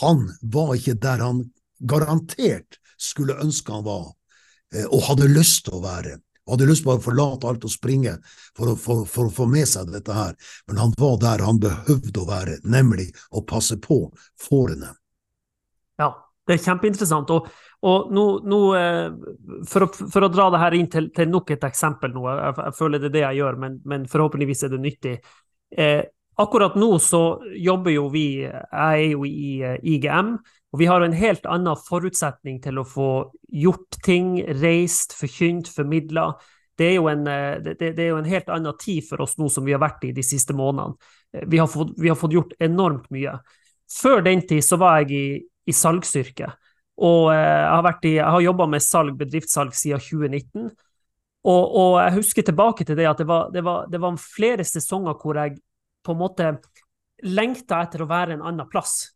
han 0.01 0.29
var 0.43 0.77
ikke 0.77 0.99
der 1.03 1.23
han 1.25 1.45
garantert 1.89 2.79
skulle 3.03 3.39
ønske 3.43 3.75
han 3.75 3.87
var. 3.87 4.11
Eh, 4.75 4.87
og 4.89 5.05
hadde 5.09 5.31
lyst 5.31 5.67
til 5.67 5.79
å 5.79 5.83
være. 5.85 6.19
Hadde 6.51 6.67
lyst 6.67 6.83
til 6.87 6.95
å 6.95 7.03
forlate 7.03 7.49
alt 7.49 7.65
og 7.67 7.73
springe 7.73 8.17
for 8.57 8.73
å, 8.73 8.77
for, 8.79 9.05
for 9.09 9.29
å, 9.29 9.35
få 9.35 9.47
med 9.51 9.69
seg 9.71 9.93
dette 9.93 10.17
her, 10.17 10.35
men 10.67 10.81
han 10.83 10.95
var 10.99 11.21
der 11.23 11.45
han 11.47 11.61
behøvde 11.63 12.19
å 12.19 12.29
være, 12.29 12.59
nemlig 12.67 13.13
å 13.31 13.45
passe 13.47 13.79
på 13.83 14.05
fårene. 14.41 14.91
Ja, 16.03 16.11
det 16.49 16.57
er 16.57 16.65
kjempeinteressant. 16.65 17.31
Og, 17.31 17.47
og 17.87 18.11
nå, 18.15 18.25
nå 18.49 18.63
eh, 18.79 19.05
for, 19.69 19.87
å, 19.87 19.93
for, 19.93 20.27
å, 20.27 20.33
dra 20.33 20.49
det 20.55 20.63
her 20.65 20.79
inn 20.79 20.91
til, 20.91 21.13
til 21.15 21.31
nok 21.31 21.55
et 21.55 21.69
eksempel 21.69 22.15
nå, 22.15 22.27
jeg, 22.31 22.57
jeg, 22.59 22.75
føler 22.81 23.03
det 23.05 23.13
er 23.13 23.15
det 23.19 23.25
jeg 23.27 23.41
gjør, 23.43 23.61
men, 23.63 23.79
men 23.93 24.09
forhåpentligvis 24.11 24.67
er 24.67 24.75
det 24.75 24.83
nyttig. 24.83 25.15
Eh, 25.79 26.01
akkurat 26.43 26.75
nå 26.81 26.91
så 27.03 27.23
jobber 27.55 27.95
jo 27.95 28.09
vi, 28.11 28.27
jeg 28.43 28.67
er 28.73 29.07
jo 29.13 29.29
i 29.29 29.63
IGM, 29.95 30.35
og 30.73 30.81
vi 30.81 30.89
har 30.89 31.05
en 31.05 31.13
helt 31.13 31.45
annen 31.47 31.77
forutsetning 31.77 32.59
til 32.65 32.81
å 32.81 32.87
få 32.89 33.09
gjort 33.53 33.99
ting, 34.05 34.39
reist, 34.63 35.13
forkynt, 35.19 35.69
formidla. 35.69 36.31
Det 36.81 36.89
er, 36.95 37.09
en, 37.11 37.27
det, 37.61 37.75
det 37.83 37.93
er, 37.93 38.15
jo 38.15 38.21
en, 38.23 38.31
helt 38.31 38.49
annen 38.49 38.79
tid 38.81 39.05
for 39.05 39.21
oss 39.21 39.37
nå 39.37 39.51
som 39.53 39.67
vi 39.69 39.75
har 39.77 39.83
vært 39.83 40.07
i 40.09 40.15
de 40.17 40.25
siste 40.25 40.57
månedene. 40.57 40.97
Vi 41.53 41.61
har 41.61 41.69
fått, 41.69 41.93
vi 42.01 42.09
har 42.09 42.17
fått 42.17 42.33
gjort 42.33 42.57
enormt 42.65 43.11
mye. 43.13 43.37
Før 43.93 44.25
den 44.25 44.47
tid 44.49 44.65
så 44.65 44.81
var 44.81 45.03
jeg 45.03 45.13
i, 45.13 45.27
i 45.69 45.77
salgsyrket. 45.77 46.57
Og 47.03 47.29
jeg 47.35 47.69
har, 47.69 47.85
vært 47.85 48.09
har 48.25 48.45
jobba 48.45 48.69
med 48.73 48.85
salg, 48.85 49.17
bedriftssalg 49.21 49.77
siden 49.77 50.01
2019. 50.01 50.73
Og, 51.43 51.63
og, 51.67 51.97
jeg 52.01 52.17
husker 52.21 52.47
tilbake 52.47 52.87
til 52.87 52.97
det 52.99 53.09
at 53.11 53.19
det 53.19 53.27
var, 53.27 53.49
det, 53.53 53.65
var, 53.67 53.89
det 53.91 54.01
var, 54.01 54.19
flere 54.21 54.65
sesonger 54.65 55.17
hvor 55.19 55.41
jeg 55.41 55.57
på 56.03 56.15
en 56.15 56.21
måte 56.21 56.51
lengta 57.27 57.81
etter 57.83 58.05
å 58.05 58.11
være 58.11 58.37
en 58.37 58.45
annen 58.47 58.69
plass. 58.71 59.13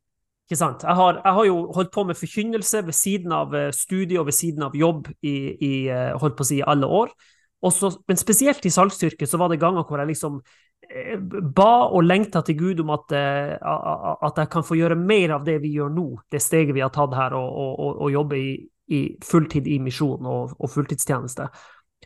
Ikke 0.46 0.58
sant? 0.60 0.84
Jeg 0.86 0.94
har, 0.94 1.16
jeg 1.24 1.34
har 1.34 1.46
jo 1.48 1.54
holdt 1.74 1.90
på 1.90 2.04
med 2.06 2.14
forkynnelse 2.14 2.84
ved 2.86 2.94
siden 2.94 3.32
av 3.34 3.54
eh, 3.58 3.72
studie 3.74 4.20
og 4.20 4.28
ved 4.28 4.36
siden 4.36 4.62
av 4.62 4.76
jobb 4.78 5.08
i, 5.26 5.34
i 5.58 5.72
eh, 5.90 6.12
holdt 6.14 6.36
på 6.38 6.46
å 6.46 6.46
si, 6.46 6.60
alle 6.62 6.86
år. 6.86 7.10
Også, 7.66 7.90
men 8.06 8.20
spesielt 8.20 8.62
i 8.68 8.70
salgsstyrke 8.70 9.26
så 9.26 9.40
var 9.42 9.50
det 9.50 9.58
ganger 9.58 9.82
hvor 9.88 9.98
jeg 9.98 10.12
liksom 10.12 10.38
eh, 10.86 11.18
ba 11.18 11.88
og 11.88 12.06
lengta 12.06 12.44
til 12.46 12.60
Gud 12.60 12.84
om 12.84 12.94
at, 12.94 13.16
at, 13.16 14.38
jeg 14.38 14.52
kan 14.52 14.66
få 14.68 14.78
gjøre 14.78 15.00
mer 15.00 15.34
av 15.40 15.48
det 15.48 15.58
vi 15.64 15.74
gjør 15.80 15.90
nå, 15.96 16.06
det 16.30 16.44
steget 16.44 16.76
vi 16.78 16.84
har 16.84 16.94
tatt 16.94 17.18
her, 17.18 17.34
og, 17.34 17.50
og, 17.74 17.98
og 18.06 18.14
jobbe 18.14 18.38
i, 18.38 18.50
i, 18.94 19.02
fulltid 19.26 19.66
i 19.66 19.80
misjon 19.82 20.30
og, 20.30 20.54
og 20.60 20.70
fulltidstjeneste. 20.70 21.48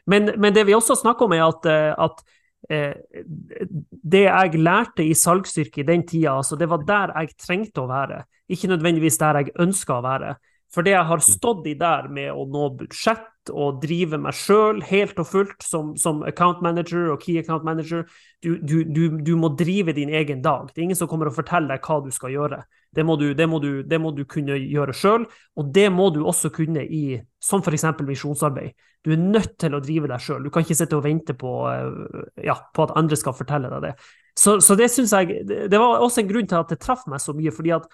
Men, 0.09 0.33
men, 0.41 0.57
det 0.57 0.65
vi 0.65 0.79
også 0.79 0.97
snakker 0.97 1.29
om, 1.29 1.37
er 1.37 1.45
at, 1.45 1.69
at 2.09 2.25
det 2.69 4.21
jeg 4.27 4.61
lærte 4.61 5.07
i 5.07 5.15
salgsstyrke 5.17 5.81
i 5.81 5.89
den 5.89 6.05
tida, 6.07 6.37
altså 6.37 6.59
det 6.61 6.69
var 6.71 6.85
der 6.87 7.15
jeg 7.17 7.35
trengte 7.41 7.83
å 7.83 7.89
være, 7.91 8.23
ikke 8.51 8.71
nødvendigvis 8.71 9.19
der 9.21 9.41
jeg 9.41 9.55
ønska 9.65 9.99
å 9.99 10.05
være. 10.05 10.35
For 10.71 10.87
det 10.87 10.93
jeg 10.95 11.07
har 11.09 11.23
stått 11.25 11.67
i 11.67 11.75
der 11.79 12.07
med 12.15 12.31
å 12.31 12.45
nå 12.47 12.69
budsjett 12.79 13.51
og 13.51 13.81
drive 13.83 14.21
meg 14.23 14.37
sjøl 14.39 14.83
helt 14.87 15.19
og 15.19 15.27
fullt 15.27 15.65
som, 15.67 15.95
som, 15.99 16.21
account 16.29 16.61
manager 16.63 17.09
og 17.11 17.25
key 17.25 17.41
account 17.41 17.65
manager, 17.67 18.05
du, 18.45 18.53
du, 18.63 18.85
du, 18.87 19.17
du, 19.19 19.33
må 19.41 19.51
drive 19.59 19.97
din 19.97 20.13
egen 20.15 20.45
dag. 20.45 20.69
Det 20.71 20.79
er 20.79 20.87
ingen 20.87 21.01
som 21.01 21.11
kommer 21.11 21.31
og 21.31 21.35
forteller 21.35 21.75
deg 21.75 21.89
hva 21.89 21.99
du 22.05 22.13
skal 22.15 22.37
gjøre. 22.37 22.61
Det 22.91 23.05
må 23.07 23.15
du, 23.17 23.29
det 23.39 23.47
må 23.47 23.61
det 23.63 23.99
må 24.03 24.11
kunne 24.27 24.57
gjøre 24.59 24.95
sjøl, 24.97 25.27
og 25.57 25.69
det 25.75 25.87
må 25.95 26.09
du 26.11 26.25
også 26.27 26.51
kunne 26.55 26.83
i 26.83 27.21
som 27.43 27.63
f.eks. 27.63 27.87
misjonsarbeid. 28.03 28.75
Du 29.07 29.13
er 29.15 29.21
nødt 29.21 29.55
til 29.63 29.77
å 29.77 29.81
drive 29.81 30.11
deg 30.11 30.21
sjøl. 30.21 30.43
Du 30.45 30.51
kan 30.53 30.65
ikke 30.67 30.77
sitte 30.77 30.99
og 30.99 31.05
vente 31.07 31.37
på, 31.39 31.53
eh, 31.71 32.25
ja, 32.45 32.59
på 32.75 32.85
at 32.85 32.97
andre 32.99 33.17
skal 33.17 33.37
fortelle 33.37 33.71
deg 33.73 33.87
det. 33.87 33.93
Så, 34.37 34.59
så 34.65 34.77
det 34.79 34.91
syns 34.93 35.13
jeg 35.13 35.43
Det 35.47 35.79
var 35.79 36.03
også 36.05 36.23
en 36.23 36.29
grunn 36.29 36.49
til 36.49 36.59
at 36.59 36.71
det 36.73 36.81
traff 36.83 37.07
meg 37.11 37.23
så 37.23 37.35
mye, 37.37 37.53
fordi 37.55 37.73
at 37.77 37.87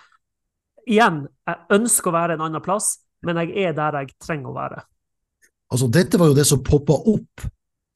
igjen, 0.87 1.25
jeg 1.47 1.79
ønsker 1.79 2.11
å 2.11 2.17
være 2.17 2.37
en 2.37 2.45
annen 2.49 2.65
plass, 2.65 2.97
men 3.27 3.39
jeg 3.43 3.69
er 3.69 3.77
der 3.77 4.01
jeg 4.01 4.15
trenger 4.23 4.53
å 4.53 4.57
være. 4.57 4.83
Altså, 5.73 5.89
dette 5.91 6.19
var 6.21 6.31
jo 6.31 6.39
det 6.39 6.47
som 6.47 6.63
poppa 6.65 6.97
opp 7.11 7.47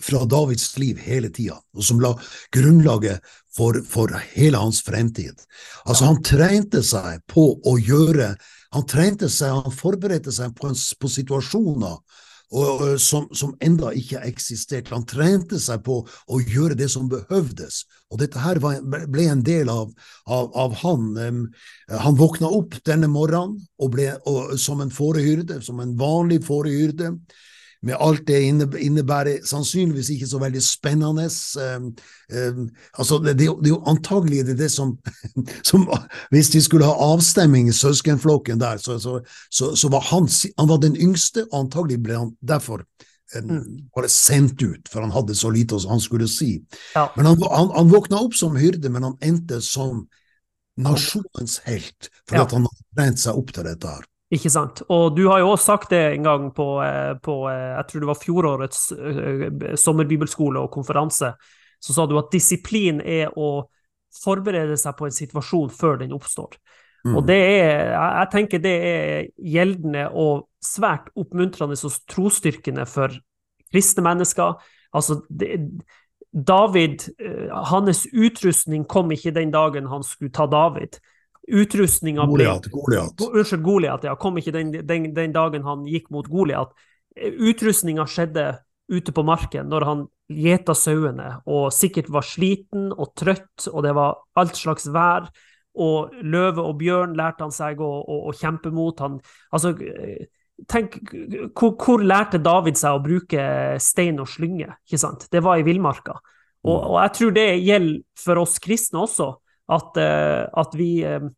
fra 0.01 0.25
Davids 0.25 0.73
liv 0.79 0.99
hele 1.05 1.31
tida, 1.33 1.59
og 1.77 1.85
som 1.85 2.01
la 2.03 2.15
grunnlaget 2.55 3.21
for, 3.57 3.81
for 3.87 4.15
hele 4.35 4.61
hans 4.61 4.83
fremtid. 4.87 5.45
Altså, 5.85 6.09
han 6.11 6.23
trente 6.27 6.83
seg 6.87 7.23
på 7.31 7.53
å 7.67 7.77
gjøre 7.79 8.35
Han 8.71 8.85
trente 8.87 9.27
seg, 9.27 9.51
han 9.51 9.73
forberedte 9.75 10.31
seg 10.31 10.53
på, 10.55 10.69
en, 10.71 10.77
på 10.79 11.09
situasjoner 11.11 11.97
og, 12.51 12.83
som, 13.03 13.29
som 13.35 13.53
enda 13.63 13.93
ikke 13.99 14.23
eksisterte. 14.27 14.93
Han 14.95 15.07
trente 15.07 15.59
seg 15.63 15.83
på 15.87 16.01
å 16.07 16.41
gjøre 16.41 16.77
det 16.79 16.87
som 16.93 17.09
behøvdes, 17.11 17.85
og 18.11 18.23
dette 18.23 18.43
her 18.43 18.61
var, 18.63 18.81
ble 18.83 19.27
en 19.31 19.45
del 19.47 19.71
av, 19.71 19.93
av, 20.27 20.51
av 20.55 20.75
han. 20.83 21.11
Han 21.91 22.19
våkna 22.19 22.51
opp 22.61 22.79
denne 22.87 23.11
morgenen 23.11 23.59
og 23.79 23.95
ble, 23.95 24.13
og, 24.27 24.57
som 24.59 24.83
en 24.83 24.95
fårehyrde, 24.95 25.61
som 25.67 25.83
en 25.83 25.95
vanlig 25.99 26.43
fårehyrde 26.47 27.15
med 27.83 27.97
alt 28.01 28.27
det 28.29 28.41
innebærer, 28.45 29.41
sannsynligvis 29.47 30.11
ikke 30.13 30.29
så 30.29 30.39
veldig 30.39 30.61
spennende. 30.63 31.27
Um, 31.57 31.87
um, 32.37 32.67
altså 32.99 33.19
det, 33.25 33.39
det, 33.39 33.49
er 33.49 33.73
jo 33.73 33.83
antagelig 33.89 34.45
det, 34.47 34.59
det 34.59 34.71
som, 34.73 34.99
som, 35.71 35.89
Hvis 36.31 36.51
de 36.53 36.63
skulle 36.63 36.85
ha 36.85 36.93
avstemming 36.93 37.69
i 37.69 37.77
søskenflokken 37.77 38.61
der, 38.61 38.77
så, 38.77 38.99
så, 38.99 39.21
så, 39.51 39.75
så, 39.77 39.89
var 39.89 40.05
han, 40.13 40.29
han 40.59 40.69
var 40.69 40.77
den 40.77 40.97
yngste, 40.97 41.47
og 41.53 41.65
antagelig 41.65 42.03
ble 42.03 42.19
han 42.19 42.35
derfor 42.41 42.85
um, 43.37 43.65
bare 43.97 44.13
sendt 44.13 44.63
ut, 44.63 44.89
for 44.93 45.01
han 45.01 45.17
hadde 45.17 45.35
så 45.35 45.51
lite 45.51 45.81
han 45.89 46.01
skulle 46.01 46.29
si. 46.29 46.59
Ja. 46.95 47.09
Men 47.17 47.33
han, 47.33 47.43
han, 47.51 47.73
han, 47.77 47.93
våkna 47.93 48.21
opp 48.21 48.37
som 48.37 48.61
hyrde, 48.61 48.93
men 48.93 49.09
han 49.09 49.17
endte 49.25 49.63
som 49.65 50.05
nasjonens 50.81 51.61
helt, 51.65 52.13
fordi 52.29 52.45
ja. 52.45 52.49
han 52.53 52.69
hadde 52.69 52.89
brent 52.97 53.25
seg 53.25 53.41
opp 53.41 53.57
til 53.57 53.69
dette 53.73 53.89
her. 53.97 54.10
Ikke 54.31 54.51
sant. 54.53 54.85
Og 54.95 55.17
du 55.17 55.25
har 55.27 55.41
jo 55.43 55.51
også 55.57 55.73
sagt 55.73 55.91
det 55.91 56.01
en 56.13 56.27
gang 56.27 56.51
på, 56.55 56.67
eh, 56.85 57.17
på 57.19 57.35
eh, 57.51 57.73
jeg 57.75 57.87
tror 57.89 58.03
det 58.03 58.11
var 58.13 58.21
fjorårets 58.21 58.83
eh, 58.95 59.75
sommerbibelskole 59.75 60.63
og 60.63 60.71
konferanse. 60.71 61.33
Så 61.83 61.97
sa 61.97 62.07
du 62.07 62.15
at 62.21 62.31
disiplin 62.31 63.01
er 63.03 63.35
å 63.35 63.67
forberede 64.23 64.77
seg 64.79 64.95
på 64.99 65.09
en 65.09 65.17
situasjon 65.17 65.73
før 65.75 65.99
den 66.05 66.15
oppstår. 66.15 66.55
Mm. 67.03 67.17
Og 67.17 67.27
det 67.27 67.39
er, 67.41 67.91
jeg 67.97 68.31
tenker 68.31 68.63
det 68.63 68.77
er 68.87 69.29
gjeldende 69.51 70.07
og 70.15 70.47
svært 70.63 71.09
oppmuntrende 71.19 71.75
og 71.75 72.01
trosstyrkende 72.11 72.87
for 72.87 73.15
kristne 73.73 74.05
mennesker. 74.07 74.61
Altså, 74.95 75.23
det, 75.27 75.57
David, 76.31 77.09
hans 77.71 78.05
utrustning 78.13 78.85
kom 78.87 79.11
ikke 79.15 79.33
den 79.35 79.51
dagen 79.55 79.89
han 79.91 80.05
skulle 80.07 80.35
ta 80.35 80.47
David. 80.51 81.01
Utrustninga 81.49 82.27
Goliat. 82.27 82.67
Unnskyld, 82.71 83.63
Goliat. 83.65 84.05
Ja, 84.05 84.17
kom 84.21 84.39
ikke 84.39 84.55
den, 84.55 84.73
den, 84.87 85.11
den 85.17 85.33
dagen 85.35 85.65
han 85.67 85.87
gikk 85.89 86.11
mot 86.15 86.29
Goliat. 86.31 86.75
Utrustninga 87.17 88.07
skjedde 88.09 88.53
ute 88.91 89.15
på 89.15 89.23
marken 89.27 89.71
når 89.71 89.87
han 89.87 90.03
gjeta 90.31 90.75
sauene 90.79 91.41
og 91.51 91.71
sikkert 91.75 92.11
var 92.13 92.27
sliten 92.27 92.91
og 92.95 93.15
trøtt, 93.19 93.67
og 93.71 93.83
det 93.87 93.95
var 93.99 94.21
alt 94.39 94.59
slags 94.59 94.91
vær. 94.93 95.31
Og 95.81 96.15
løve 96.27 96.65
og 96.67 96.81
bjørn 96.81 97.15
lærte 97.19 97.47
han 97.47 97.55
seg 97.55 97.79
å, 97.83 97.89
å, 98.03 98.17
å 98.27 98.33
kjempe 98.35 98.73
mot. 98.75 98.99
Han, 99.05 99.21
altså, 99.55 99.71
tenk, 100.71 100.97
hvor, 101.55 101.77
hvor, 101.79 102.03
lærte 102.03 102.41
David 102.43 102.79
seg 102.81 102.97
å 102.97 103.03
bruke 103.05 103.45
stein 103.83 104.19
og 104.21 104.29
slynge? 104.29 104.73
ikke 104.83 104.99
sant? 105.01 105.29
Det 105.31 105.43
var 105.47 105.61
i 105.61 105.67
villmarka. 105.67 106.19
Og, 106.67 106.75
og, 106.75 106.97
jeg 107.05 107.15
tror 107.17 107.37
det 107.39 107.47
gjelder 107.63 108.03
for 108.19 108.43
oss 108.43 108.59
kristne 108.63 109.05
også, 109.07 109.31
at, 109.71 110.01
uh, 110.01 110.47
at 110.63 110.75
vi 110.79 110.91
uh, 111.07 111.29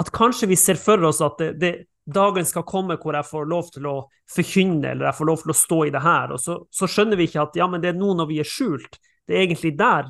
at 0.00 0.10
kanskje 0.14 0.48
vi 0.48 0.56
ser 0.56 0.78
for 0.80 1.02
oss 1.04 1.20
at 1.24 1.38
det, 1.42 1.52
det, 1.60 1.72
dagen 2.10 2.46
skal 2.46 2.64
komme 2.66 2.96
hvor 3.00 3.14
jeg 3.14 3.26
får 3.28 3.46
lov 3.50 3.68
til 3.74 3.86
å 3.90 3.96
forkynne, 4.30 4.94
eller 4.94 5.10
jeg 5.10 5.18
får 5.18 5.28
lov 5.28 5.42
til 5.42 5.52
å 5.52 5.58
stå 5.58 5.78
i 5.86 5.92
det 5.94 6.02
her. 6.02 6.32
Og 6.34 6.40
så, 6.40 6.56
så 6.70 6.88
skjønner 6.90 7.18
vi 7.20 7.28
ikke 7.28 7.44
at 7.44 7.58
ja, 7.58 7.68
men 7.70 7.82
det 7.82 7.92
er 7.92 7.98
nå 7.98 8.14
når 8.18 8.30
vi 8.30 8.40
er 8.42 8.48
skjult. 8.48 8.98
Det 9.26 9.36
er 9.36 9.44
egentlig 9.44 9.74
der 9.78 10.08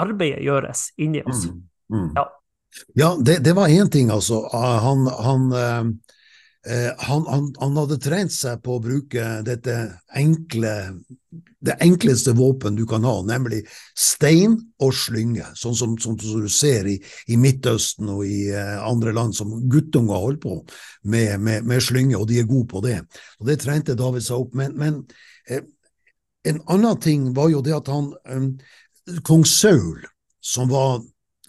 arbeidet 0.00 0.44
gjøres 0.44 0.86
inni 1.00 1.22
oss. 1.24 1.46
Mm, 1.50 1.60
mm. 1.94 2.08
Ja. 2.16 2.24
ja, 3.02 3.10
det, 3.20 3.40
det 3.44 3.56
var 3.56 3.72
én 3.72 3.90
ting, 3.92 4.12
altså. 4.14 4.44
Han, 4.52 5.08
han 5.08 5.52
uh 5.52 5.64
Eh, 5.82 5.84
han, 6.64 7.26
han, 7.28 7.50
han, 7.60 7.74
hadde 7.76 7.98
trent 8.00 8.32
seg 8.32 8.62
på 8.64 8.78
å 8.78 8.80
bruke 8.80 9.24
dette 9.44 9.74
enkle, 10.16 10.70
det 11.64 11.76
enkleste 11.80 12.32
våpen 12.36 12.76
du 12.76 12.84
kan 12.88 13.04
ha, 13.04 13.14
nemlig 13.24 13.62
stein 13.96 14.56
og 14.82 14.92
slynge, 14.96 15.46
sånn 15.56 15.76
som, 15.76 15.94
sånn 16.00 16.18
som 16.20 16.42
du 16.44 16.50
ser 16.52 16.88
i, 16.90 16.96
i, 17.28 17.38
Midtøsten 17.40 18.10
og 18.12 18.24
i 18.28 18.50
uh, 18.52 18.84
andre 18.84 19.14
land 19.16 19.36
som 19.36 19.54
guttunger 19.72 20.20
holder 20.26 20.42
på 20.42 20.56
med, 21.02 21.40
med, 21.40 21.64
med, 21.64 21.82
slynge, 21.84 22.18
og 22.18 22.28
de 22.28 22.40
er 22.42 22.50
gode 22.50 22.68
på 22.70 22.84
det. 22.84 22.98
Og 23.40 23.48
Det 23.48 23.58
trente 23.62 23.96
David 23.96 24.26
seg 24.26 24.44
opp. 24.44 24.56
Men, 24.58 24.76
men 24.80 25.00
eh, 25.48 25.64
en 26.48 26.60
annen 26.68 27.00
ting 27.00 27.30
var 27.36 27.50
jo 27.52 27.62
det 27.64 27.76
at 27.76 27.88
han 27.92 28.12
eh, 28.28 28.48
Kong 29.24 29.44
Saul, 29.48 30.04
som 30.44 30.68
var 30.72 31.00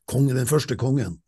kongen, 0.07 0.35
den 0.37 0.49
første 0.49 0.77
kongen, 0.79 1.19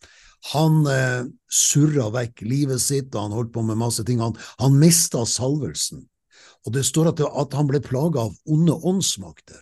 han 0.53 0.86
eh, 0.91 1.24
surra 1.50 2.10
vekk 2.13 2.44
livet 2.48 2.82
sitt, 2.82 3.10
og 3.15 3.27
han 3.27 3.36
holdt 3.36 3.53
på 3.56 3.63
med 3.65 3.79
masse 3.79 4.03
ting. 4.08 4.22
Han, 4.24 4.38
han 4.62 4.77
mista 4.79 5.25
salvelsen. 5.25 6.06
Og 6.67 6.74
det 6.75 6.84
står 6.88 7.12
at, 7.13 7.24
at 7.24 7.56
han 7.58 7.70
ble 7.70 7.82
plaga 7.84 8.27
av 8.27 8.36
onde 8.51 8.75
åndsmakter. 8.75 9.62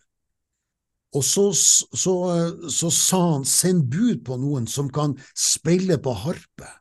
Og 1.15 1.23
så, 1.23 1.45
så, 1.55 2.15
så, 2.67 2.89
sa 2.91 3.19
han 3.37 3.45
send 3.47 3.85
bud 3.91 4.25
på 4.27 4.35
noen 4.41 4.65
som 4.67 4.89
kan 4.91 5.15
spille 5.31 5.97
på 6.03 6.15
harpe. 6.25 6.71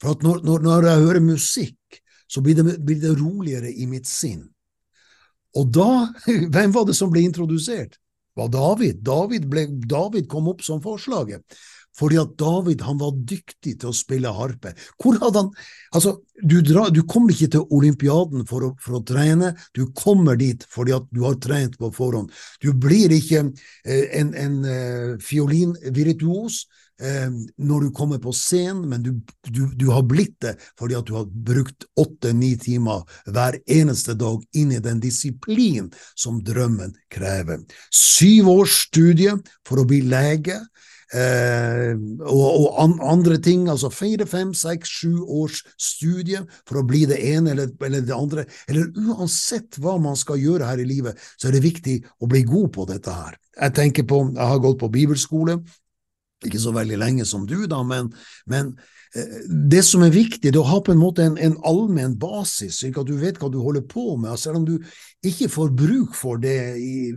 For 0.00 0.14
at 0.14 0.22
når, 0.24 0.44
når, 0.46 0.62
når 0.66 0.86
jeg 0.86 1.06
hører 1.06 1.24
musikk, 1.24 2.00
så 2.30 2.42
blir 2.44 2.60
det, 2.60 2.76
blir 2.86 3.00
det, 3.02 3.16
roligere 3.18 3.72
i 3.72 3.88
mitt 3.90 4.06
sinn. 4.06 4.44
Og 5.58 5.72
da, 5.74 5.90
hvem 6.54 6.76
var 6.76 6.86
det 6.86 6.94
som 6.98 7.10
ble 7.10 7.24
introdusert? 7.26 7.98
Det 7.98 8.38
var 8.44 8.52
David. 8.54 9.02
David, 9.02 9.48
ble, 9.50 9.66
David 9.82 10.30
kom 10.30 10.46
opp 10.52 10.62
som 10.62 10.78
forslaget. 10.84 11.42
Fordi 11.98 12.18
at 12.20 12.36
David 12.38 12.84
han 12.86 13.00
var 13.00 13.16
dyktig 13.16 13.76
til 13.80 13.90
å 13.90 13.96
spille 13.96 14.32
harpe. 14.34 14.74
Hvor 15.00 15.18
hadde 15.22 15.44
han 15.44 15.54
Altså, 15.90 16.20
du, 16.38 16.60
dra, 16.62 16.84
du 16.94 17.02
kommer 17.02 17.34
ikke 17.34 17.50
til 17.56 17.64
olympiaden 17.74 18.44
for 18.46 18.62
å, 18.62 18.68
for 18.78 19.00
å, 19.00 19.04
trene, 19.06 19.50
du 19.74 19.88
kommer 19.96 20.38
dit 20.38 20.62
fordi 20.70 20.94
at 20.94 21.08
du 21.10 21.24
har 21.24 21.38
trent 21.42 21.74
på 21.80 21.90
forhånd. 21.94 22.30
Du 22.62 22.70
blir 22.78 23.10
ikke 23.16 23.48
eh, 23.82 24.06
en, 24.20 24.30
en 24.38 24.54
eh, 24.70 25.16
fiolinvirtuos 25.24 26.60
eh, 27.02 27.26
når 27.58 27.88
du 27.88 27.90
kommer 27.96 28.22
på 28.22 28.32
scenen, 28.36 28.84
men 28.92 29.02
du, 29.02 29.10
du, 29.50 29.64
du, 29.74 29.88
har 29.90 30.06
blitt 30.06 30.36
det 30.46 30.54
fordi 30.78 30.98
at 31.00 31.10
du 31.10 31.16
har 31.18 31.26
brukt 31.26 31.88
åtte-ni 31.98 32.52
timer 32.62 33.02
hver 33.26 33.58
eneste 33.66 34.14
dag 34.20 34.44
inn 34.54 34.76
i 34.76 34.82
den 34.84 35.02
disiplin 35.02 35.90
som 36.14 36.38
drømmen 36.46 36.94
krever. 37.12 37.66
Syv 37.90 38.52
års 38.54 38.84
studie 38.86 39.34
for 39.66 39.82
å 39.82 39.88
bli 39.90 40.04
lege. 40.06 40.60
Eh, 41.10 41.96
og, 42.22 42.44
og 42.46 42.66
an, 42.78 42.92
andre 43.02 43.40
ting, 43.42 43.64
altså 43.70 43.90
fire, 43.90 44.26
fem, 44.30 44.52
seks, 44.54 44.92
sju 45.00 45.24
års 45.26 45.64
studie 45.74 46.44
for 46.68 46.78
å 46.80 46.86
bli 46.86 47.02
det 47.10 47.18
ene 47.32 47.54
eller, 47.54 47.72
eller, 47.82 48.04
det 48.06 48.14
andre. 48.14 48.46
Eller 48.70 48.92
uansett 48.94 49.80
hva 49.82 49.96
man 50.02 50.18
skal 50.18 50.38
gjøre 50.38 50.70
her 50.70 50.82
i 50.82 50.86
livet, 50.86 51.18
så 51.34 51.50
er 51.50 51.58
det 51.58 51.66
viktig 51.66 51.98
å 52.22 52.30
bli 52.30 52.44
god 52.46 52.70
på 52.76 52.86
dette 52.90 53.14
her. 53.14 53.38
Jeg 53.58 53.76
tenker 53.76 54.06
på, 54.08 54.22
jeg 54.36 54.52
har 54.52 54.62
gått 54.62 54.78
på 54.80 54.92
bibelskole, 54.92 55.58
ikke 56.46 56.62
så 56.62 56.72
veldig 56.72 56.96
lenge 57.02 57.26
som 57.28 57.42
du, 57.48 57.58
da, 57.68 57.82
men, 57.84 58.14
men 58.48 58.72
det 59.70 59.82
som 59.82 60.04
er 60.06 60.12
viktig, 60.14 60.52
det 60.52 60.54
er 60.54 60.62
å 60.62 60.68
ha 60.68 60.78
på 60.86 60.92
en 60.94 61.00
måte 61.00 61.24
en, 61.26 61.36
en 61.42 61.56
allmenn 61.66 62.12
basis, 62.20 62.78
slik 62.78 62.98
at 63.00 63.08
du 63.08 63.16
vet 63.18 63.40
hva 63.42 63.48
du 63.50 63.58
holder 63.58 63.82
på 63.90 64.14
med. 64.14 64.38
Selv 64.38 64.60
om 64.60 64.66
du 64.68 64.76
ikke 65.26 65.48
får 65.50 65.72
bruk 65.74 66.14
for 66.14 66.38
det 66.38 66.58
i, 66.78 67.10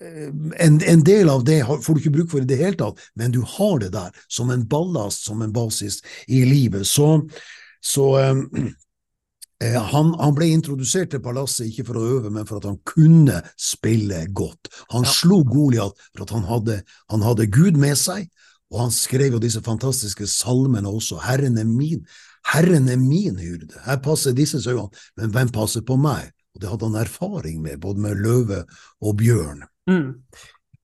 eh, 0.00 0.30
en, 0.64 0.78
en, 0.80 1.04
del 1.04 1.28
av 1.28 1.44
det 1.44 1.60
får 1.68 1.84
du 1.84 2.00
ikke 2.00 2.14
bruk 2.16 2.32
for 2.32 2.40
i 2.40 2.48
det 2.48 2.60
hele 2.62 2.80
tatt, 2.80 3.02
men 3.20 3.34
du 3.34 3.42
har 3.44 3.82
det 3.82 3.92
der 3.92 4.24
som 4.24 4.50
en 4.54 4.64
ballast, 4.64 5.26
som 5.28 5.44
en 5.44 5.52
basis 5.52 6.00
i 6.32 6.46
livet. 6.48 6.88
Så, 6.88 7.10
så 7.84 8.08
um, 8.32 8.72
han, 9.62 10.14
han, 10.16 10.34
ble 10.34 10.48
introdusert 10.54 11.12
til 11.12 11.22
palasset 11.22 11.68
ikke 11.68 11.84
for 11.90 12.00
å 12.00 12.06
øve, 12.16 12.32
men 12.32 12.48
for 12.48 12.58
at 12.58 12.70
han 12.70 12.80
kunne 12.88 13.42
spille 13.60 14.24
godt. 14.32 14.72
Han 14.96 15.04
ja. 15.04 15.12
slo 15.12 15.42
Goliat 15.44 16.08
for 16.08 16.24
at 16.24 16.32
han 16.34 16.48
hadde, 16.48 16.80
han 17.12 17.26
hadde, 17.26 17.50
Gud 17.52 17.76
med 17.80 18.00
seg, 18.00 18.26
og 18.72 18.86
han 18.86 18.94
skrev 18.94 19.36
jo 19.36 19.42
disse 19.42 19.60
fantastiske 19.64 20.26
salmene 20.30 20.88
også. 20.88 21.20
Herren 21.26 21.58
er 21.60 21.68
min, 21.68 22.06
Herren 22.52 22.88
er 22.88 23.00
min 23.00 23.36
hyrde, 23.38 23.76
her 23.84 24.00
passer 24.02 24.34
disse 24.36 24.62
sauene, 24.64 24.90
men 25.20 25.34
hvem 25.34 25.52
passer 25.52 25.84
på 25.86 25.98
meg? 26.00 26.32
Og 26.52 26.60
det 26.62 26.68
hadde 26.68 26.88
han 26.88 27.00
erfaring 27.00 27.60
med, 27.64 27.80
både 27.80 28.00
med 28.00 28.18
løve 28.20 28.64
og 29.00 29.16
bjørn. 29.20 29.62
Mm. 29.88 30.10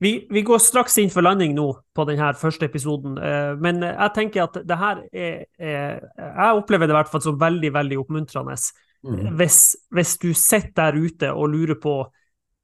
Vi, 0.00 0.12
vi, 0.30 0.42
går 0.47 0.61
straks 0.62 0.95
inn 1.02 1.11
for 1.11 1.26
landing 1.26 1.57
nå 1.57 1.66
på 1.97 2.04
denne 2.07 2.30
første 2.38 2.68
episoden, 2.68 3.16
eh, 3.18 3.54
men 3.59 3.83
jeg 3.83 4.14
tenker 4.14 4.45
at 4.45 4.61
det 4.62 4.78
her 4.78 5.00
er, 5.11 5.40
er 5.59 6.04
Jeg 6.23 6.61
opplever 6.61 6.87
det 6.87 6.95
i 6.95 6.99
hvert 7.00 7.11
fall 7.11 7.25
som 7.25 7.40
veldig, 7.40 7.73
veldig 7.75 7.99
oppmuntrende. 8.04 8.54
Mm. 9.02 9.35
Hvis, 9.38 9.76
hvis, 9.95 10.14
du 10.23 10.30
sitter 10.35 10.92
der 10.92 10.99
ute 10.99 11.33
og 11.33 11.50
lurer 11.50 11.78
på 11.83 11.97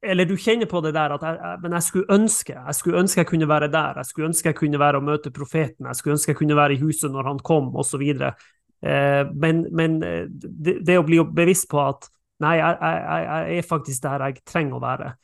Eller 0.04 0.28
du 0.28 0.34
kjenner 0.36 0.68
på 0.70 0.80
det 0.84 0.94
der 0.96 1.14
at 1.16 1.22
jeg, 1.24 1.58
men 1.62 1.76
jeg 1.76 1.86
skulle 1.86 2.16
ønske 2.16 2.54
jeg 2.54 2.76
skulle 2.78 3.00
ønske 3.00 3.22
jeg 3.22 3.30
kunne 3.30 3.48
være 3.48 3.70
der, 3.72 4.00
jeg 4.02 4.10
skulle 4.10 4.28
ønske 4.28 4.50
jeg 4.50 4.58
kunne 4.58 4.80
være 4.80 5.00
og 5.00 5.06
møte 5.06 5.32
profeten, 5.34 5.86
jeg 5.86 5.96
skulle 5.96 6.18
ønske 6.18 6.32
jeg 6.32 6.40
kunne 6.40 6.56
være 6.58 6.76
i 6.76 6.80
huset 6.82 7.12
når 7.12 7.30
han 7.32 7.40
kom, 7.44 7.70
osv. 7.76 8.02
Eh, 8.04 9.22
men, 9.34 9.66
men 9.72 10.02
eh, 10.04 10.24
det, 10.28 10.80
det, 10.86 10.98
å 11.00 11.06
bli 11.06 11.22
bevisst 11.24 11.70
på 11.72 11.80
at 11.82 12.08
nei, 12.44 12.56
jeg, 12.60 12.76
jeg, 12.80 13.28
jeg 13.28 13.58
er 13.58 13.68
faktisk 13.68 14.04
der 14.04 14.26
jeg 14.28 14.42
trenger 14.44 14.78
å 14.78 14.84
være 14.84 15.14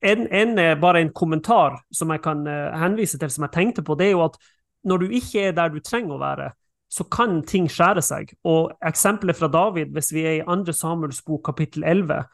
en, 0.00 0.26
en, 0.32 0.58
eh, 0.58 0.78
bare 0.80 1.00
en 1.00 1.12
kommentar 1.12 1.80
som 1.92 2.10
jeg 2.10 2.22
kan 2.24 2.46
uh, 2.48 2.72
henvise 2.80 3.18
til, 3.20 3.30
som 3.30 3.44
jeg 3.46 3.54
tenkte 3.56 3.84
på, 3.84 3.96
det 3.98 4.08
er 4.08 4.16
jo 4.16 4.24
at 4.24 4.38
når 4.88 5.02
du 5.02 5.14
ikke 5.18 5.48
er 5.48 5.56
der 5.56 5.72
du 5.72 5.80
trenger 5.84 6.16
å 6.16 6.22
være, 6.22 6.50
så 6.90 7.04
kan 7.12 7.40
ting 7.46 7.68
skjære 7.70 8.02
seg. 8.02 8.32
Og 8.48 8.72
eksempelet 8.86 9.36
fra 9.38 9.50
David, 9.52 9.92
hvis 9.94 10.10
vi 10.14 10.24
er 10.26 10.38
i 10.40 10.46
2. 10.46 10.72
Samuels 10.74 11.20
bok 11.26 11.44
kapittel 11.46 11.84
11, 11.84 12.24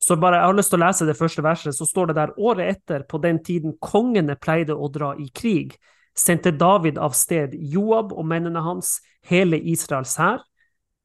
så 0.00 0.16
bare, 0.16 0.38
jeg 0.40 0.48
har 0.48 0.56
lyst 0.56 0.72
til 0.72 0.80
å 0.80 0.84
lese 0.86 1.06
det 1.08 1.16
første 1.18 1.42
verset, 1.44 1.76
så 1.76 1.86
står 1.86 2.10
det 2.10 2.16
der 2.16 2.30
året 2.40 2.76
etter, 2.78 3.02
på 3.04 3.20
den 3.20 3.42
tiden 3.44 3.74
kongene 3.84 4.36
pleide 4.40 4.72
å 4.72 4.88
dra 4.92 5.12
i 5.20 5.28
krig, 5.28 5.74
sendte 6.16 6.54
David 6.56 6.98
av 6.98 7.12
sted 7.16 7.52
Joab 7.52 8.14
og 8.16 8.24
mennene 8.28 8.62
hans, 8.64 8.98
hele 9.28 9.60
Israels 9.60 10.16
hær. 10.20 10.40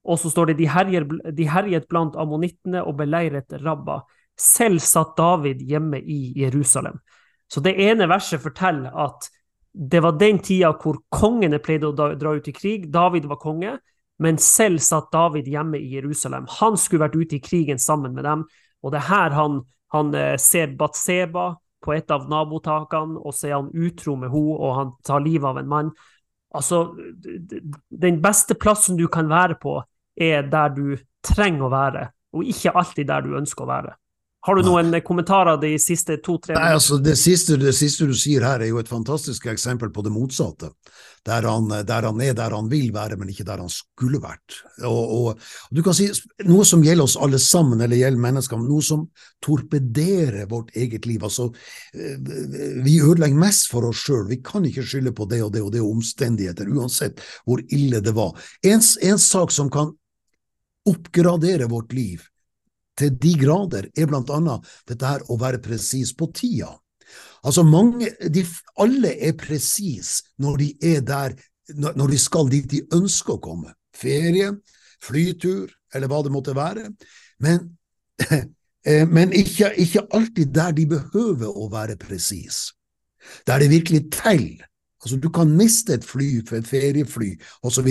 Og 0.05 0.19
så 0.21 0.29
står 0.31 0.51
det 0.51 0.59
de, 0.61 0.69
herjer, 0.69 1.07
de 1.35 1.47
herjet 1.49 1.87
blant 1.91 2.15
ammonittene 2.19 2.83
og 2.85 2.95
beleiret 2.99 3.51
Rabba. 3.63 4.03
Selv 4.39 4.83
satt 4.83 5.15
David 5.17 5.63
hjemme 5.65 5.99
i 5.99 6.31
Jerusalem. 6.39 6.99
Så 7.51 7.61
det 7.65 7.75
ene 7.81 8.07
verset 8.09 8.43
forteller 8.43 8.95
at 8.95 9.27
det 9.75 9.99
var 10.05 10.15
den 10.15 10.39
tida 10.39 10.71
hvor 10.79 11.01
kongene 11.11 11.59
pleide 11.59 11.89
å 11.89 11.95
dra 12.15 12.35
ut 12.37 12.47
i 12.47 12.55
krig. 12.55 12.87
David 12.93 13.27
var 13.27 13.41
konge, 13.41 13.75
men 14.23 14.37
selv 14.39 14.79
satt 14.83 15.11
David 15.11 15.49
hjemme 15.51 15.81
i 15.81 15.97
Jerusalem. 15.97 16.47
Han 16.61 16.77
skulle 16.79 17.07
vært 17.07 17.17
ute 17.19 17.37
i 17.39 17.43
krigen 17.43 17.81
sammen 17.81 18.15
med 18.15 18.23
dem, 18.27 18.45
og 18.85 18.93
det 18.93 19.01
er 19.01 19.09
her 19.09 19.33
han, 19.33 19.61
han 19.95 20.13
eh, 20.17 20.35
ser 20.41 20.75
Batseba 20.77 21.55
på 21.85 21.93
et 21.95 22.11
av 22.13 22.27
nabotakene, 22.29 23.17
og 23.17 23.33
så 23.33 23.49
er 23.49 23.57
han 23.57 23.71
utro 23.73 24.15
med 24.19 24.31
henne, 24.33 24.57
og 24.57 24.77
han 24.79 24.93
tar 25.05 25.25
livet 25.25 25.49
av 25.49 25.59
en 25.61 25.71
mann. 25.71 25.91
Altså, 26.55 26.85
den 28.05 28.21
beste 28.23 28.55
plassen 28.57 28.97
du 28.97 29.07
kan 29.11 29.29
være 29.29 29.57
på, 29.61 29.79
er 30.15 30.47
der 30.47 30.71
du 30.73 30.95
trenger 31.25 31.67
å 31.67 31.73
være, 31.73 32.07
og 32.37 32.47
ikke 32.47 32.73
alltid 32.77 33.09
der 33.09 33.25
du 33.25 33.35
ønsker 33.37 33.65
å 33.65 33.71
være. 33.73 33.95
Har 34.45 34.59
du 34.59 34.61
noen 34.61 34.93
kommentarer 35.01 35.57
de 35.57 35.71
siste 35.81 36.19
to-tre 36.21 36.53
Nei, 36.53 36.75
altså 36.75 36.99
det 37.01 37.15
siste, 37.17 37.55
det 37.57 37.71
siste, 37.73 38.05
du 38.05 38.13
sier 38.13 38.43
her, 38.45 38.61
er 38.61 38.69
jo 38.69 38.77
et 38.77 38.89
fantastisk 38.89 39.47
eksempel 39.49 39.89
på 39.93 40.03
det 40.05 40.11
motsatte. 40.13 40.69
Der 41.25 41.47
han, 41.49 41.71
der 41.89 42.05
han, 42.05 42.19
er 42.21 42.35
der 42.37 42.53
han 42.53 42.67
vil 42.69 42.91
være, 42.93 43.17
men 43.17 43.31
ikke 43.33 43.47
der 43.47 43.63
han 43.63 43.71
skulle 43.73 44.19
vært. 44.21 44.59
Og, 44.85 45.15
og, 45.15 45.47
du 45.73 45.81
kan 45.81 45.97
si 45.97 46.11
Noe 46.45 46.67
som 46.69 46.83
gjelder 46.85 47.07
oss 47.07 47.15
alle 47.17 47.39
sammen, 47.41 47.81
eller 47.81 47.97
gjelder 47.97 48.21
mennesker, 48.27 48.61
noe 48.61 48.85
som 48.85 49.07
torpederer 49.41 50.45
vårt 50.51 50.69
eget 50.77 51.09
liv. 51.09 51.25
Altså, 51.25 51.47
eh, 51.97 52.21
vi 52.85 52.99
ødelegger 53.01 53.41
mest 53.47 53.71
for 53.73 53.89
oss 53.89 54.05
sjøl. 54.05 54.27
Vi 54.29 54.43
kan 54.45 54.69
ikke 54.69 54.85
skylde 54.85 55.15
på 55.17 55.25
det 55.31 55.41
og 55.47 55.55
det 55.57 55.65
og 55.65 55.73
det 55.73 55.81
og 55.81 55.95
omstendigheter, 55.95 56.69
uansett 56.69 57.25
hvor 57.49 57.65
ille 57.73 58.03
det 58.05 58.13
var. 58.13 58.37
En, 58.61 58.85
en 59.09 59.25
sak 59.25 59.57
som 59.57 59.73
kan 59.73 59.95
oppgradere 60.85 61.65
vårt 61.73 61.97
liv, 61.97 62.21
til 62.97 63.15
de 63.21 63.33
grader, 63.39 63.89
er 63.97 64.11
annet 64.15 64.73
dette 64.87 65.05
her 65.05 65.23
å 65.29 65.37
være 65.39 65.61
presis 65.63 66.13
på 66.15 66.29
tida. 66.33 66.71
Altså 67.45 67.63
mange, 67.63 68.09
de, 68.33 68.45
Alle 68.81 69.13
er 69.21 69.35
presis 69.37 70.23
når 70.41 70.57
de 70.57 70.69
er 70.95 71.01
der, 71.05 71.35
når 71.75 72.07
de 72.13 72.19
skal 72.19 72.49
dit 72.49 72.69
de 72.69 72.81
ønsker 72.93 73.35
å 73.35 73.41
komme. 73.41 73.73
Ferie, 73.95 74.51
flytur, 75.03 75.69
eller 75.93 76.11
hva 76.11 76.23
det 76.25 76.33
måtte 76.33 76.55
være. 76.55 76.89
Men, 77.39 77.69
eh, 78.31 79.05
men 79.07 79.33
ikke, 79.33 79.73
ikke 79.77 80.07
alltid 80.11 80.53
der 80.55 80.73
de 80.75 80.87
behøver 80.95 81.51
å 81.51 81.69
være 81.71 81.99
presis. 82.01 82.71
Der 83.47 83.61
det 83.61 83.69
virkelig 83.69 84.07
teller. 84.13 84.65
Altså, 85.05 85.19
du 85.21 85.29
kan 85.29 85.51
miste 85.53 85.93
et 85.93 86.05
fly 86.05 86.39
et 86.41 86.67
feriefly 86.67 87.35
osv. 87.63 87.87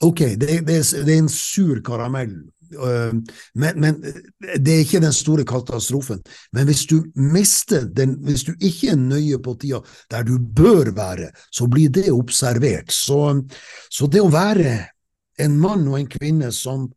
Ok, 0.00 0.20
det, 0.40 0.48
det, 0.64 0.78
det, 0.94 1.12
er 1.12 1.18
en 1.18 1.28
sur 1.28 1.82
karamell, 1.84 2.38
men, 2.72 3.80
men, 3.80 4.00
det 4.56 4.72
er 4.72 4.82
ikke 4.84 5.02
den 5.02 5.14
store 5.14 5.44
katastrofen. 5.48 6.22
Men 6.52 6.66
hvis 6.68 6.84
du 6.90 6.96
mister 7.14 7.86
den, 7.86 8.16
hvis 8.24 8.46
du 8.48 8.54
ikke 8.54 8.94
er 8.94 9.00
nøye 9.00 9.38
på 9.42 9.56
tida 9.60 9.82
der 10.10 10.26
du 10.26 10.38
bør 10.38 10.92
være, 10.96 11.30
så 11.50 11.68
blir 11.70 11.92
det 11.94 12.10
observert. 12.12 12.92
Så, 12.92 13.20
så 13.90 14.08
det 14.10 14.22
å 14.24 14.32
være 14.32 14.76
en 15.42 15.56
mann 15.60 15.86
og 15.88 15.98
en 15.98 16.10
kvinne 16.10 16.50
som, 16.54 16.88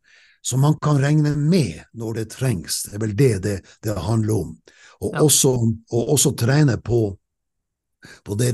som, 0.42 0.62
man 0.62 0.78
kan 0.82 1.02
regne 1.02 1.36
med 1.38 1.84
når 1.98 2.22
det 2.22 2.28
trengs, 2.38 2.84
det 2.88 2.98
er 2.98 3.06
vel 3.06 3.16
det 3.18 3.32
det, 3.46 3.58
det 3.84 3.96
handler 4.08 4.44
om. 4.44 4.52
Og, 5.00 5.14
ja. 5.14 5.24
også, 5.24 5.54
og 5.94 6.14
også 6.16 6.34
trene 6.38 6.78
på, 6.82 7.02
på 8.26 8.38
det, 8.40 8.54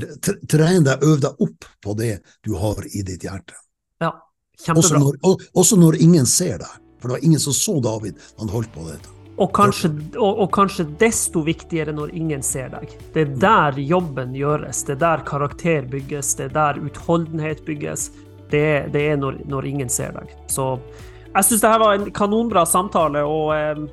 trene 0.50 0.84
deg, 0.84 1.04
øv 1.04 1.20
deg 1.24 1.44
opp 1.46 1.68
på 1.84 1.96
det 1.98 2.18
du 2.44 2.54
har 2.60 2.84
i 2.90 3.04
ditt 3.04 3.24
hjerte. 3.24 3.56
Ja, 4.02 4.12
kjempebra. 4.60 4.80
Også 4.80 5.00
når, 5.00 5.46
også 5.54 5.80
når 5.80 6.00
ingen 6.04 6.28
ser 6.28 6.58
deg. 6.64 6.80
For 7.04 7.12
det 7.12 7.18
var 7.18 7.24
ingen 7.24 7.40
som 7.40 7.52
så 7.52 7.80
David 7.84 8.14
da 8.16 8.40
han 8.40 8.48
holdt 8.48 8.70
på 8.72 8.86
dette. 8.88 9.10
Og 9.36 9.50
kanskje, 9.52 9.90
og, 10.14 10.38
og 10.40 10.46
kanskje, 10.54 10.86
desto 10.96 11.42
viktigere 11.44 11.92
når 11.92 12.14
ingen 12.16 12.40
ser 12.40 12.70
deg. 12.72 12.94
Det 13.12 13.26
er 13.26 13.34
der 13.42 13.80
jobben 13.82 14.32
gjøres. 14.32 14.80
Det 14.88 14.94
er 14.94 15.02
der 15.02 15.24
karakter 15.28 15.84
bygges. 15.90 16.30
Det 16.38 16.46
er 16.46 16.54
der 16.54 16.80
utholdenhet 16.80 17.60
bygges. 17.66 18.06
Det, 18.48 18.64
det 18.94 19.02
er 19.10 19.20
når, 19.20 19.42
når, 19.44 19.68
ingen 19.68 19.92
ser 19.92 20.16
deg. 20.16 20.32
Så 20.48 20.78
jeg 21.26 21.44
syns 21.44 21.66
dette 21.66 21.82
var 21.82 21.98
en 21.98 22.08
kanonbra 22.16 22.64
samtale, 22.64 23.24
og 23.28 23.52
eh, 23.52 23.84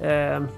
eh, 0.00 0.48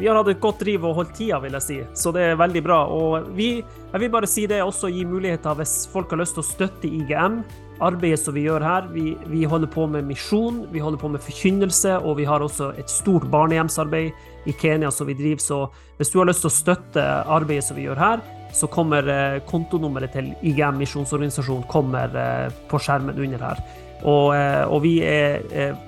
vi 0.00 0.10
har 0.10 0.18
hatt 0.18 0.32
et 0.32 0.42
godt 0.42 0.64
driv 0.64 0.88
og 0.88 0.98
holdt 0.98 1.14
tida, 1.20 1.38
vil 1.44 1.54
jeg 1.60 1.68
si. 1.68 1.78
Så 1.94 2.10
det 2.16 2.32
er 2.32 2.40
veldig 2.40 2.64
bra. 2.66 2.80
Og 2.90 3.30
vi, 3.38 3.60
jeg 3.92 4.02
vil 4.02 4.10
bare 4.10 4.26
si 4.26 4.48
det 4.50 4.58
også 4.64 4.90
gi 4.90 5.06
muligheter 5.06 5.54
hvis 5.60 5.84
folk 5.92 6.10
har 6.10 6.24
lyst 6.24 6.34
til 6.34 6.42
å 6.42 6.50
støtte 6.50 6.90
IGM 6.90 7.44
arbeidet 7.82 8.20
som 8.22 8.36
vi 8.36 8.44
gjør 8.46 8.62
her. 8.64 8.86
Vi, 8.92 9.14
vi, 9.30 9.44
holder 9.48 9.70
på 9.70 9.86
med 9.90 10.06
misjon, 10.06 10.64
vi 10.72 10.82
holder 10.82 11.00
på 11.00 11.10
med 11.14 11.22
forkynnelse, 11.24 11.98
og 12.02 12.18
vi 12.20 12.28
har 12.28 12.44
også 12.44 12.72
et 12.78 12.90
stort 12.90 13.26
barnehjemsarbeid 13.32 14.46
i 14.46 14.54
Kenya 14.60 14.90
som 14.94 15.08
vi 15.08 15.16
driver. 15.18 15.42
Så 15.42 15.60
hvis 15.98 16.12
du 16.12 16.20
har 16.20 16.28
lyst 16.30 16.44
til 16.44 16.52
å 16.52 16.58
støtte 16.58 17.04
arbeidet 17.24 17.66
som 17.66 17.78
vi 17.78 17.86
gjør 17.88 18.00
her, 18.00 18.24
så 18.54 18.68
kommer 18.70 19.08
eh, 19.10 19.40
kontonummeret 19.48 20.14
til 20.14 20.30
IGM 20.46 20.78
misjonsorganisasjon 20.78 21.64
kommer 21.70 22.12
eh, 22.14 22.52
på 22.70 22.78
skjermen 22.78 23.18
under 23.18 23.42
her. 23.42 23.62
Og, 24.04 24.34
eh, 24.36 24.62
og 24.68 24.84
vi 24.84 24.98
er, 25.06 25.40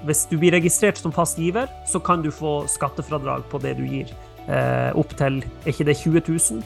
hvis 0.09 0.25
du 0.31 0.39
blir 0.41 0.57
registrert 0.57 0.99
som 0.99 1.15
fast 1.15 1.39
giver, 1.39 1.71
så 1.87 2.01
kan 2.03 2.25
du 2.25 2.33
få 2.35 2.65
skattefradrag 2.71 3.47
på 3.53 3.61
det 3.63 3.77
du 3.79 3.85
gir. 3.87 4.11
Opp 4.95 5.11
til 5.19 5.41
er 5.43 5.73
ikke 5.73 5.85
det 5.89 5.97
20 5.99 6.23
000? 6.29 6.61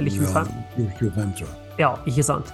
Eller 0.00 0.10
25? 0.10 0.48
Ja, 0.80 0.88
25, 0.98 1.34
tror 1.38 1.46
jeg. 1.46 1.58
Ja, 1.78 1.90
ikke 2.10 2.24
sant. 2.26 2.50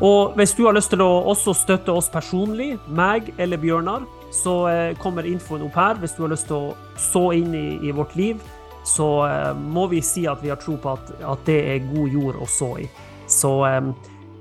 Og 0.00 0.32
hvis 0.38 0.54
du 0.56 0.64
har 0.64 0.72
lyst 0.72 0.94
til 0.94 1.02
å 1.04 1.10
også 1.28 1.52
støtte 1.52 1.92
oss 1.92 2.08
personlig, 2.08 2.72
meg 2.88 3.26
eller 3.36 3.60
Bjørnar, 3.60 4.06
så 4.32 4.54
eh, 4.70 4.94
kommer 5.00 5.26
infoen 5.28 5.66
opp 5.66 5.76
her. 5.76 5.98
Hvis 6.00 6.14
du 6.16 6.22
har 6.24 6.32
lyst 6.32 6.48
til 6.48 6.70
å 6.70 6.76
så 6.96 7.26
inn 7.36 7.52
i, 7.52 7.66
i 7.84 7.92
vårt 7.92 8.14
liv, 8.16 8.40
så 8.88 9.10
eh, 9.26 9.50
må 9.52 9.90
vi 9.92 10.00
si 10.04 10.24
at 10.30 10.40
vi 10.40 10.52
har 10.52 10.60
tro 10.62 10.78
på 10.80 10.94
at, 10.94 11.12
at 11.20 11.44
det 11.44 11.58
er 11.74 11.90
god 11.90 12.16
jord 12.16 12.40
å 12.40 12.48
så 12.48 12.70
i. 12.80 12.88
Så 13.28 13.52
eh, 13.68 13.92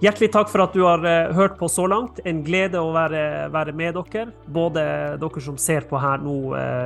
hjertelig 0.06 0.32
takk 0.38 0.54
for 0.54 0.63
at 0.63 0.78
du 0.78 0.86
har 0.88 1.04
hørt 1.36 1.60
på 1.60 1.67
så 1.67 1.89
langt. 1.91 2.24
En 2.24 2.39
glede 2.45 2.80
å 2.80 2.93
være, 2.95 3.50
være 3.52 3.76
med 3.76 4.00
dere. 4.00 4.30
Både 4.48 4.86
dere 5.19 5.43
som 5.43 5.60
ser 5.60 5.89
på 5.91 6.00
her 6.00 6.24
nå 6.24 6.38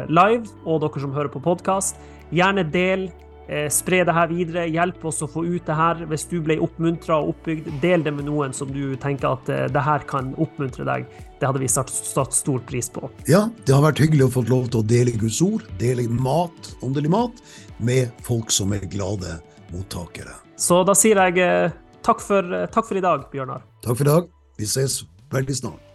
live, 0.09 0.49
og 0.65 0.81
dere 0.81 1.05
som 1.05 1.13
hører 1.13 1.29
på 1.29 1.43
podkast. 1.45 2.01
Gjerne 2.33 2.65
del. 2.73 3.11
Eh, 3.47 3.67
spre 3.71 4.03
det 4.07 4.13
her 4.15 4.29
videre, 4.31 4.63
hjelp 4.71 5.03
oss 5.09 5.19
å 5.25 5.27
få 5.27 5.43
ut 5.43 5.65
det 5.67 5.75
her. 5.75 6.05
Hvis 6.07 6.25
du 6.31 6.37
ble 6.43 6.55
oppmuntra 6.63 7.19
og 7.19 7.33
oppbygd, 7.33 7.67
del 7.83 8.05
det 8.05 8.13
med 8.15 8.27
noen 8.29 8.55
som 8.55 8.71
du 8.71 8.95
tenker 9.03 9.35
at 9.35 9.51
eh, 9.51 9.65
det 9.71 9.83
her 9.83 10.05
kan 10.07 10.31
oppmuntre 10.39 10.87
deg. 10.87 11.07
Det 11.41 11.49
hadde 11.49 11.63
vi 11.63 11.71
satt, 11.71 11.91
satt 11.91 12.35
stor 12.35 12.63
pris 12.69 12.87
på. 12.93 13.09
Ja, 13.27 13.45
det 13.67 13.75
har 13.75 13.83
vært 13.83 13.99
hyggelig 14.03 14.29
å 14.29 14.33
få 14.37 14.45
lov 14.47 14.69
til 14.71 14.79
å 14.79 14.87
dele 14.87 15.15
Guds 15.19 15.41
ord, 15.43 15.67
dele 15.81 16.07
mat, 16.07 16.73
åndelig 16.85 17.11
mat, 17.11 17.43
med 17.83 18.13
folk 18.23 18.53
som 18.53 18.71
er 18.75 18.87
glade 18.87 19.39
mottakere. 19.73 20.37
Så 20.55 20.83
da 20.87 20.95
sier 20.95 21.19
jeg 21.27 21.43
eh, 21.43 21.79
takk 22.05 22.23
for, 22.23 22.67
takk 22.71 22.87
for 22.87 22.99
i 22.99 23.03
dag, 23.03 23.27
Bjørnar. 23.33 23.65
Takk 23.83 23.99
for 23.99 24.07
i 24.07 24.13
dag. 24.13 24.31
Vi 24.61 24.69
ses 24.69 25.01
veldig 25.33 25.59
snart. 25.65 25.92